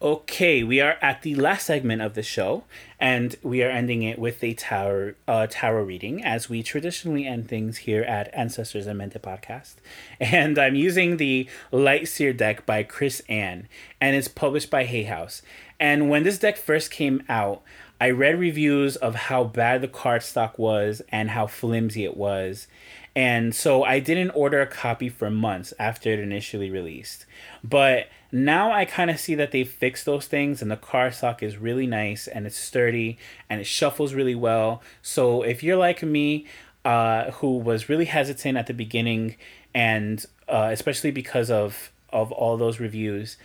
Okay, 0.00 0.62
we 0.62 0.80
are 0.80 0.96
at 1.02 1.22
the 1.22 1.34
last 1.34 1.66
segment 1.66 2.02
of 2.02 2.14
the 2.14 2.22
show, 2.22 2.62
and 3.00 3.34
we 3.42 3.64
are 3.64 3.70
ending 3.70 4.04
it 4.04 4.16
with 4.16 4.44
a 4.44 4.54
tarot 4.54 5.14
uh, 5.26 5.48
tarot 5.50 5.82
reading, 5.82 6.24
as 6.24 6.48
we 6.48 6.62
traditionally 6.62 7.26
end 7.26 7.48
things 7.48 7.78
here 7.78 8.02
at 8.02 8.32
Ancestors 8.32 8.86
en 8.86 8.98
Mente 8.98 9.18
podcast. 9.18 9.74
And 10.20 10.56
I'm 10.56 10.76
using 10.76 11.16
the 11.16 11.48
Light 11.72 12.06
Seer 12.06 12.32
deck 12.32 12.64
by 12.64 12.84
Chris-Anne, 12.84 13.66
and 14.00 14.14
it's 14.14 14.28
published 14.28 14.70
by 14.70 14.84
Hay 14.84 15.02
House. 15.02 15.42
And 15.80 16.08
when 16.08 16.22
this 16.22 16.38
deck 16.38 16.58
first 16.58 16.92
came 16.92 17.24
out, 17.28 17.62
I 18.00 18.10
read 18.10 18.38
reviews 18.38 18.94
of 18.94 19.16
how 19.16 19.42
bad 19.42 19.80
the 19.80 19.88
cardstock 19.88 20.60
was 20.60 21.02
and 21.08 21.30
how 21.30 21.48
flimsy 21.48 22.04
it 22.04 22.16
was. 22.16 22.68
And 23.16 23.52
so 23.52 23.82
I 23.82 23.98
didn't 23.98 24.30
order 24.30 24.60
a 24.60 24.66
copy 24.68 25.08
for 25.08 25.28
months 25.28 25.74
after 25.76 26.12
it 26.12 26.20
initially 26.20 26.70
released. 26.70 27.26
But 27.64 28.06
now 28.30 28.72
I 28.72 28.84
kind 28.84 29.10
of 29.10 29.18
see 29.18 29.34
that 29.36 29.52
they 29.52 29.64
fixed 29.64 30.04
those 30.04 30.26
things 30.26 30.60
and 30.60 30.70
the 30.70 30.76
car 30.76 31.08
cardstock 31.08 31.42
is 31.42 31.56
really 31.56 31.86
nice 31.86 32.26
and 32.26 32.46
it's 32.46 32.56
sturdy 32.56 33.18
and 33.48 33.60
it 33.60 33.64
shuffles 33.64 34.14
really 34.14 34.34
well. 34.34 34.82
So 35.02 35.42
if 35.42 35.62
you're 35.62 35.76
like 35.76 36.02
me, 36.02 36.46
uh, 36.84 37.32
who 37.32 37.58
was 37.58 37.88
really 37.88 38.04
hesitant 38.06 38.56
at 38.56 38.66
the 38.66 38.74
beginning 38.74 39.36
and 39.74 40.24
uh, 40.48 40.70
especially 40.72 41.10
because 41.10 41.50
of 41.50 41.90
of 42.10 42.32
all 42.32 42.56
those 42.56 42.80
reviews, 42.80 43.36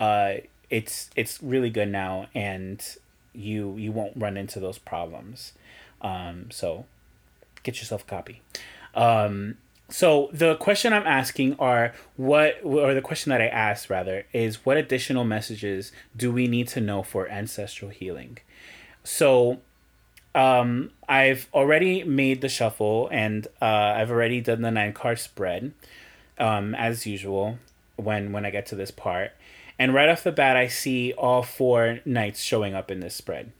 uh, 0.00 0.34
it's 0.70 1.10
it's 1.16 1.42
really 1.42 1.70
good 1.70 1.88
now 1.88 2.26
and 2.34 2.96
you 3.32 3.76
you 3.76 3.92
won't 3.92 4.12
run 4.16 4.36
into 4.36 4.60
those 4.60 4.78
problems. 4.78 5.52
Um, 6.00 6.50
so 6.50 6.86
get 7.62 7.78
yourself 7.78 8.02
a 8.02 8.06
copy. 8.06 8.40
Um, 8.94 9.56
so 9.92 10.30
the 10.32 10.54
question 10.54 10.94
I'm 10.94 11.06
asking 11.06 11.56
are 11.58 11.92
what, 12.16 12.60
or 12.64 12.94
the 12.94 13.02
question 13.02 13.28
that 13.28 13.42
I 13.42 13.48
asked 13.48 13.90
rather, 13.90 14.24
is 14.32 14.64
what 14.64 14.78
additional 14.78 15.24
messages 15.24 15.92
do 16.16 16.32
we 16.32 16.46
need 16.46 16.66
to 16.68 16.80
know 16.80 17.02
for 17.02 17.28
ancestral 17.28 17.90
healing? 17.90 18.38
So 19.04 19.60
um, 20.34 20.92
I've 21.10 21.46
already 21.52 22.04
made 22.04 22.40
the 22.40 22.48
shuffle 22.48 23.10
and 23.12 23.46
uh, 23.60 23.66
I've 23.66 24.10
already 24.10 24.40
done 24.40 24.62
the 24.62 24.70
nine 24.70 24.94
card 24.94 25.18
spread, 25.18 25.74
um, 26.38 26.74
as 26.74 27.06
usual, 27.06 27.58
when 27.96 28.32
when 28.32 28.46
I 28.46 28.50
get 28.50 28.64
to 28.66 28.74
this 28.74 28.90
part. 28.90 29.32
And 29.78 29.92
right 29.92 30.08
off 30.08 30.24
the 30.24 30.32
bat, 30.32 30.56
I 30.56 30.68
see 30.68 31.12
all 31.12 31.42
four 31.42 32.00
knights 32.06 32.40
showing 32.40 32.72
up 32.72 32.90
in 32.90 33.00
this 33.00 33.14
spread. 33.14 33.52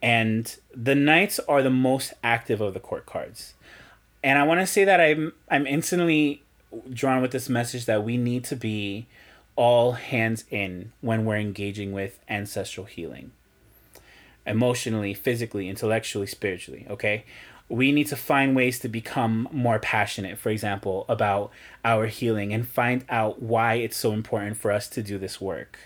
And 0.00 0.56
the 0.74 0.94
knights 0.94 1.38
are 1.40 1.62
the 1.62 1.68
most 1.68 2.14
active 2.24 2.62
of 2.62 2.72
the 2.72 2.80
court 2.80 3.04
cards 3.04 3.52
and 4.22 4.38
I 4.38 4.42
want 4.44 4.60
to 4.60 4.66
say 4.66 4.84
that 4.84 5.00
I'm 5.00 5.32
I'm 5.48 5.66
instantly 5.66 6.42
drawn 6.92 7.22
with 7.22 7.32
this 7.32 7.48
message 7.48 7.86
that 7.86 8.04
we 8.04 8.16
need 8.16 8.44
to 8.44 8.56
be 8.56 9.06
all 9.56 9.92
hands 9.92 10.44
in 10.50 10.92
when 11.00 11.24
we're 11.24 11.36
engaging 11.36 11.92
with 11.92 12.18
ancestral 12.28 12.86
healing. 12.86 13.32
Emotionally 14.46 15.14
physically 15.14 15.68
intellectually 15.68 16.26
spiritually 16.26 16.86
okay? 16.88 17.24
We 17.68 17.92
need 17.92 18.08
to 18.08 18.16
find 18.16 18.56
ways 18.56 18.80
to 18.80 18.88
become 18.88 19.48
more 19.52 19.78
passionate 19.78 20.38
for 20.38 20.50
example 20.50 21.04
about 21.08 21.50
our 21.84 22.06
healing 22.06 22.52
and 22.52 22.66
find 22.66 23.04
out 23.08 23.42
why 23.42 23.74
it's 23.74 23.96
so 23.96 24.12
important 24.12 24.56
for 24.56 24.72
us 24.72 24.88
to 24.88 25.02
do 25.02 25.18
this 25.18 25.40
work. 25.40 25.78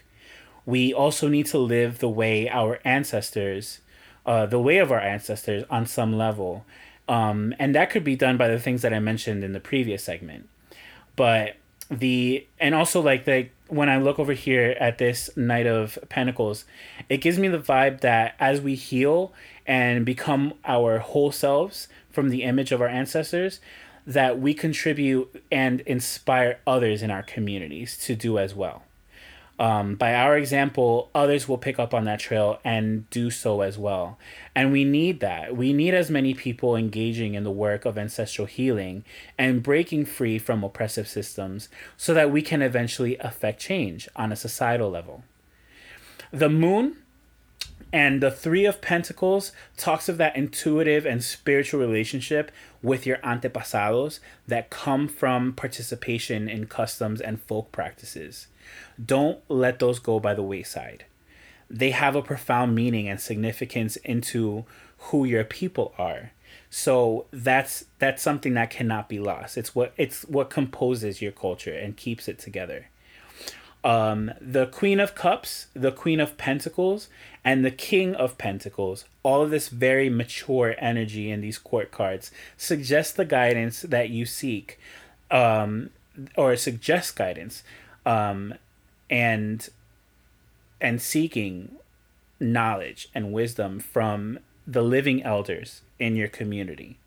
We 0.66 0.94
also 0.94 1.28
need 1.28 1.46
to 1.46 1.58
live 1.58 1.98
the 1.98 2.08
way 2.08 2.48
our 2.48 2.80
ancestors 2.84 3.80
uh, 4.26 4.46
the 4.46 4.58
way 4.58 4.78
of 4.78 4.90
our 4.90 5.00
ancestors 5.00 5.64
on 5.68 5.86
some 5.86 6.16
level 6.16 6.64
um, 7.08 7.54
and 7.58 7.74
that 7.74 7.90
could 7.90 8.04
be 8.04 8.16
done 8.16 8.36
by 8.36 8.48
the 8.48 8.58
things 8.58 8.82
that 8.82 8.92
I 8.92 8.98
mentioned 8.98 9.44
in 9.44 9.52
the 9.52 9.60
previous 9.60 10.02
segment. 10.02 10.48
But 11.16 11.56
the 11.90 12.46
and 12.58 12.74
also 12.74 13.00
like 13.00 13.24
the 13.24 13.48
when 13.68 13.88
I 13.88 13.98
look 13.98 14.18
over 14.18 14.32
here 14.32 14.76
at 14.80 14.98
this 14.98 15.30
Knight 15.36 15.66
of 15.66 15.98
Pentacles, 16.08 16.64
it 17.08 17.18
gives 17.18 17.38
me 17.38 17.48
the 17.48 17.58
vibe 17.58 18.00
that 18.00 18.34
as 18.38 18.60
we 18.60 18.74
heal 18.74 19.32
and 19.66 20.04
become 20.04 20.54
our 20.64 20.98
whole 20.98 21.32
selves 21.32 21.88
from 22.10 22.28
the 22.28 22.42
image 22.42 22.72
of 22.72 22.80
our 22.80 22.88
ancestors, 22.88 23.60
that 24.06 24.38
we 24.38 24.54
contribute 24.54 25.42
and 25.50 25.80
inspire 25.82 26.58
others 26.66 27.02
in 27.02 27.10
our 27.10 27.22
communities 27.22 27.96
to 27.98 28.14
do 28.14 28.38
as 28.38 28.54
well 28.54 28.82
um, 29.58 29.94
by 29.94 30.14
our 30.14 30.36
example, 30.36 31.10
others 31.14 31.48
will 31.48 31.58
pick 31.58 31.78
up 31.78 31.94
on 31.94 32.04
that 32.04 32.18
trail 32.18 32.58
and 32.64 33.08
do 33.10 33.30
so 33.30 33.60
as 33.60 33.78
well. 33.78 34.18
And 34.54 34.72
we 34.72 34.84
need 34.84 35.20
that. 35.20 35.56
We 35.56 35.72
need 35.72 35.94
as 35.94 36.10
many 36.10 36.34
people 36.34 36.74
engaging 36.74 37.34
in 37.34 37.44
the 37.44 37.50
work 37.50 37.84
of 37.84 37.96
ancestral 37.96 38.46
healing 38.46 39.04
and 39.38 39.62
breaking 39.62 40.06
free 40.06 40.38
from 40.38 40.64
oppressive 40.64 41.06
systems 41.06 41.68
so 41.96 42.12
that 42.14 42.32
we 42.32 42.42
can 42.42 42.62
eventually 42.62 43.16
affect 43.18 43.60
change 43.60 44.08
on 44.16 44.32
a 44.32 44.36
societal 44.36 44.90
level. 44.90 45.22
The 46.32 46.50
moon 46.50 46.96
and 47.94 48.20
the 48.20 48.30
Three 48.30 48.64
of 48.66 48.80
Pentacles 48.80 49.52
talks 49.76 50.08
of 50.08 50.18
that 50.18 50.34
intuitive 50.36 51.06
and 51.06 51.22
spiritual 51.22 51.78
relationship 51.80 52.50
with 52.82 53.06
your 53.06 53.18
antepasados 53.18 54.18
that 54.48 54.68
come 54.70 55.06
from 55.06 55.52
participation 55.52 56.48
in 56.48 56.66
customs 56.66 57.20
and 57.20 57.40
folk 57.42 57.70
practices. 57.70 58.48
Don't 58.98 59.38
let 59.48 59.78
those 59.78 60.00
go 60.00 60.18
by 60.18 60.34
the 60.34 60.42
wayside. 60.42 61.04
they 61.70 61.90
have 61.90 62.14
a 62.16 62.22
profound 62.22 62.74
meaning 62.74 63.08
and 63.08 63.20
significance 63.20 63.96
into 63.96 64.64
who 64.98 65.24
your 65.24 65.44
people 65.44 65.94
are. 65.98 66.32
So 66.70 67.26
that's 67.32 67.84
that's 67.98 68.22
something 68.22 68.54
that 68.54 68.70
cannot 68.70 69.08
be 69.08 69.18
lost. 69.18 69.56
It's 69.56 69.74
what 69.74 69.92
it's 69.96 70.22
what 70.24 70.50
composes 70.50 71.22
your 71.22 71.32
culture 71.32 71.72
and 71.74 71.96
keeps 71.96 72.28
it 72.28 72.38
together. 72.38 72.88
Um, 73.84 74.32
the 74.40 74.66
Queen 74.66 74.98
of 74.98 75.14
Cups, 75.14 75.66
the 75.74 75.92
Queen 75.92 76.18
of 76.18 76.38
Pentacles, 76.38 77.08
and 77.44 77.62
the 77.62 77.70
King 77.70 78.14
of 78.14 78.38
Pentacles, 78.38 79.04
all 79.22 79.42
of 79.42 79.50
this 79.50 79.68
very 79.68 80.08
mature 80.08 80.74
energy 80.78 81.30
in 81.30 81.42
these 81.42 81.58
court 81.58 81.90
cards 81.90 82.30
suggests 82.56 83.12
the 83.12 83.26
guidance 83.26 83.82
that 83.82 84.08
you 84.08 84.24
seek, 84.24 84.80
um, 85.30 85.90
or 86.34 86.56
suggest 86.56 87.14
guidance, 87.14 87.62
um, 88.06 88.54
and 89.10 89.68
and 90.80 91.00
seeking 91.02 91.76
knowledge 92.40 93.08
and 93.14 93.32
wisdom 93.32 93.80
from 93.80 94.38
the 94.66 94.82
living 94.82 95.22
elders 95.22 95.82
in 95.98 96.16
your 96.16 96.28
community. 96.28 96.98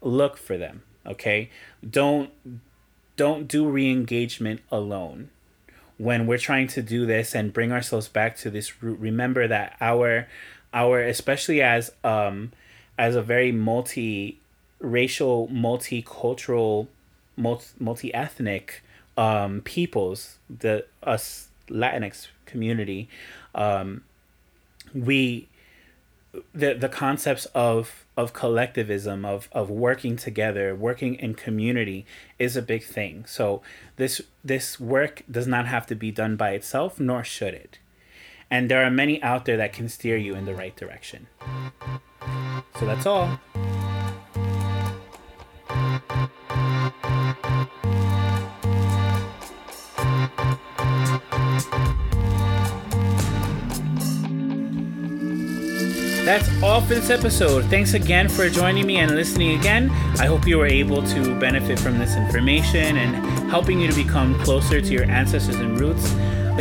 Look 0.00 0.36
for 0.36 0.56
them, 0.56 0.82
okay? 1.04 1.50
Don't 1.88 2.30
don't 3.16 3.48
do 3.48 3.68
re-engagement 3.68 4.60
alone. 4.70 5.30
When 6.00 6.26
we're 6.26 6.38
trying 6.38 6.68
to 6.68 6.82
do 6.82 7.04
this 7.04 7.34
and 7.34 7.52
bring 7.52 7.72
ourselves 7.72 8.08
back 8.08 8.36
to 8.38 8.50
this 8.50 8.82
root, 8.82 8.98
remember 8.98 9.46
that 9.46 9.76
our 9.80 10.26
our 10.72 11.02
especially 11.02 11.60
as 11.60 11.92
um 12.02 12.52
as 12.96 13.16
a 13.16 13.22
very 13.22 13.52
multi 13.52 14.38
racial, 14.78 15.48
multicultural, 15.48 16.86
multi 17.36 18.14
ethnic 18.14 18.82
um 19.16 19.60
peoples, 19.60 20.36
the 20.48 20.86
us 21.02 21.48
Latinx 21.68 22.28
community, 22.46 23.08
um, 23.54 24.02
we 24.94 25.48
the 26.54 26.74
the 26.74 26.88
concepts 26.88 27.46
of 27.54 28.06
of 28.16 28.32
collectivism 28.32 29.24
of 29.24 29.48
of 29.52 29.68
working 29.70 30.16
together 30.16 30.74
working 30.74 31.14
in 31.14 31.34
community 31.34 32.06
is 32.38 32.56
a 32.56 32.62
big 32.62 32.84
thing. 32.84 33.24
So 33.26 33.62
this 33.96 34.20
this 34.44 34.78
work 34.78 35.22
does 35.30 35.46
not 35.46 35.66
have 35.66 35.86
to 35.88 35.94
be 35.94 36.10
done 36.10 36.36
by 36.36 36.50
itself 36.50 37.00
nor 37.00 37.24
should 37.24 37.54
it. 37.54 37.78
And 38.50 38.70
there 38.70 38.84
are 38.84 38.90
many 38.90 39.22
out 39.22 39.44
there 39.44 39.56
that 39.56 39.72
can 39.72 39.88
steer 39.88 40.16
you 40.16 40.34
in 40.34 40.44
the 40.44 40.54
right 40.54 40.76
direction. 40.76 41.28
So 42.78 42.86
that's 42.86 43.06
all 43.06 43.38
That's 56.30 56.62
all 56.62 56.80
for 56.80 56.94
this 56.94 57.10
episode. 57.10 57.64
Thanks 57.64 57.94
again 57.94 58.28
for 58.28 58.48
joining 58.48 58.86
me 58.86 58.98
and 58.98 59.16
listening 59.16 59.58
again. 59.58 59.90
I 60.20 60.26
hope 60.26 60.46
you 60.46 60.58
were 60.58 60.66
able 60.66 61.02
to 61.02 61.34
benefit 61.40 61.80
from 61.80 61.98
this 61.98 62.14
information 62.14 62.98
and 62.98 63.50
helping 63.50 63.80
you 63.80 63.90
to 63.90 63.96
become 63.96 64.38
closer 64.44 64.80
to 64.80 64.92
your 64.92 65.10
ancestors 65.10 65.56
and 65.56 65.80
roots. 65.80 66.14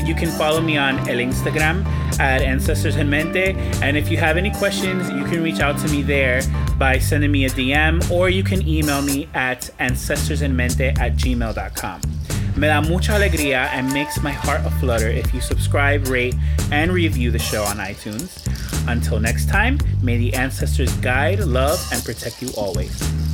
You 0.03 0.15
can 0.15 0.31
follow 0.39 0.59
me 0.59 0.75
on 0.77 0.97
El 1.07 1.17
Instagram 1.17 1.85
at 2.19 2.41
Ancestors 2.41 2.95
en 2.95 3.11
Mente. 3.11 3.53
And 3.83 3.95
if 3.95 4.09
you 4.09 4.17
have 4.17 4.37
any 4.37 4.49
questions, 4.49 5.07
you 5.11 5.23
can 5.25 5.43
reach 5.43 5.59
out 5.59 5.77
to 5.81 5.87
me 5.89 6.01
there 6.01 6.41
by 6.79 6.97
sending 6.97 7.31
me 7.31 7.45
a 7.45 7.49
DM 7.51 8.09
or 8.09 8.27
you 8.27 8.43
can 8.43 8.67
email 8.67 9.03
me 9.03 9.29
at 9.35 9.69
ancestorsandmente 9.79 10.97
at 10.97 11.15
gmail.com. 11.15 12.01
Me 12.57 12.67
da 12.67 12.81
mucha 12.81 13.11
alegría 13.11 13.69
and 13.71 13.93
makes 13.93 14.19
my 14.23 14.31
heart 14.31 14.65
a 14.65 14.71
flutter 14.79 15.09
if 15.09 15.31
you 15.31 15.39
subscribe, 15.39 16.07
rate, 16.07 16.33
and 16.71 16.91
review 16.91 17.29
the 17.29 17.37
show 17.37 17.63
on 17.65 17.77
iTunes. 17.77 18.48
Until 18.89 19.19
next 19.19 19.47
time, 19.47 19.77
may 20.01 20.17
the 20.17 20.33
ancestors 20.33 20.91
guide, 20.97 21.39
love, 21.41 21.79
and 21.93 22.03
protect 22.03 22.41
you 22.41 22.49
always. 22.57 23.28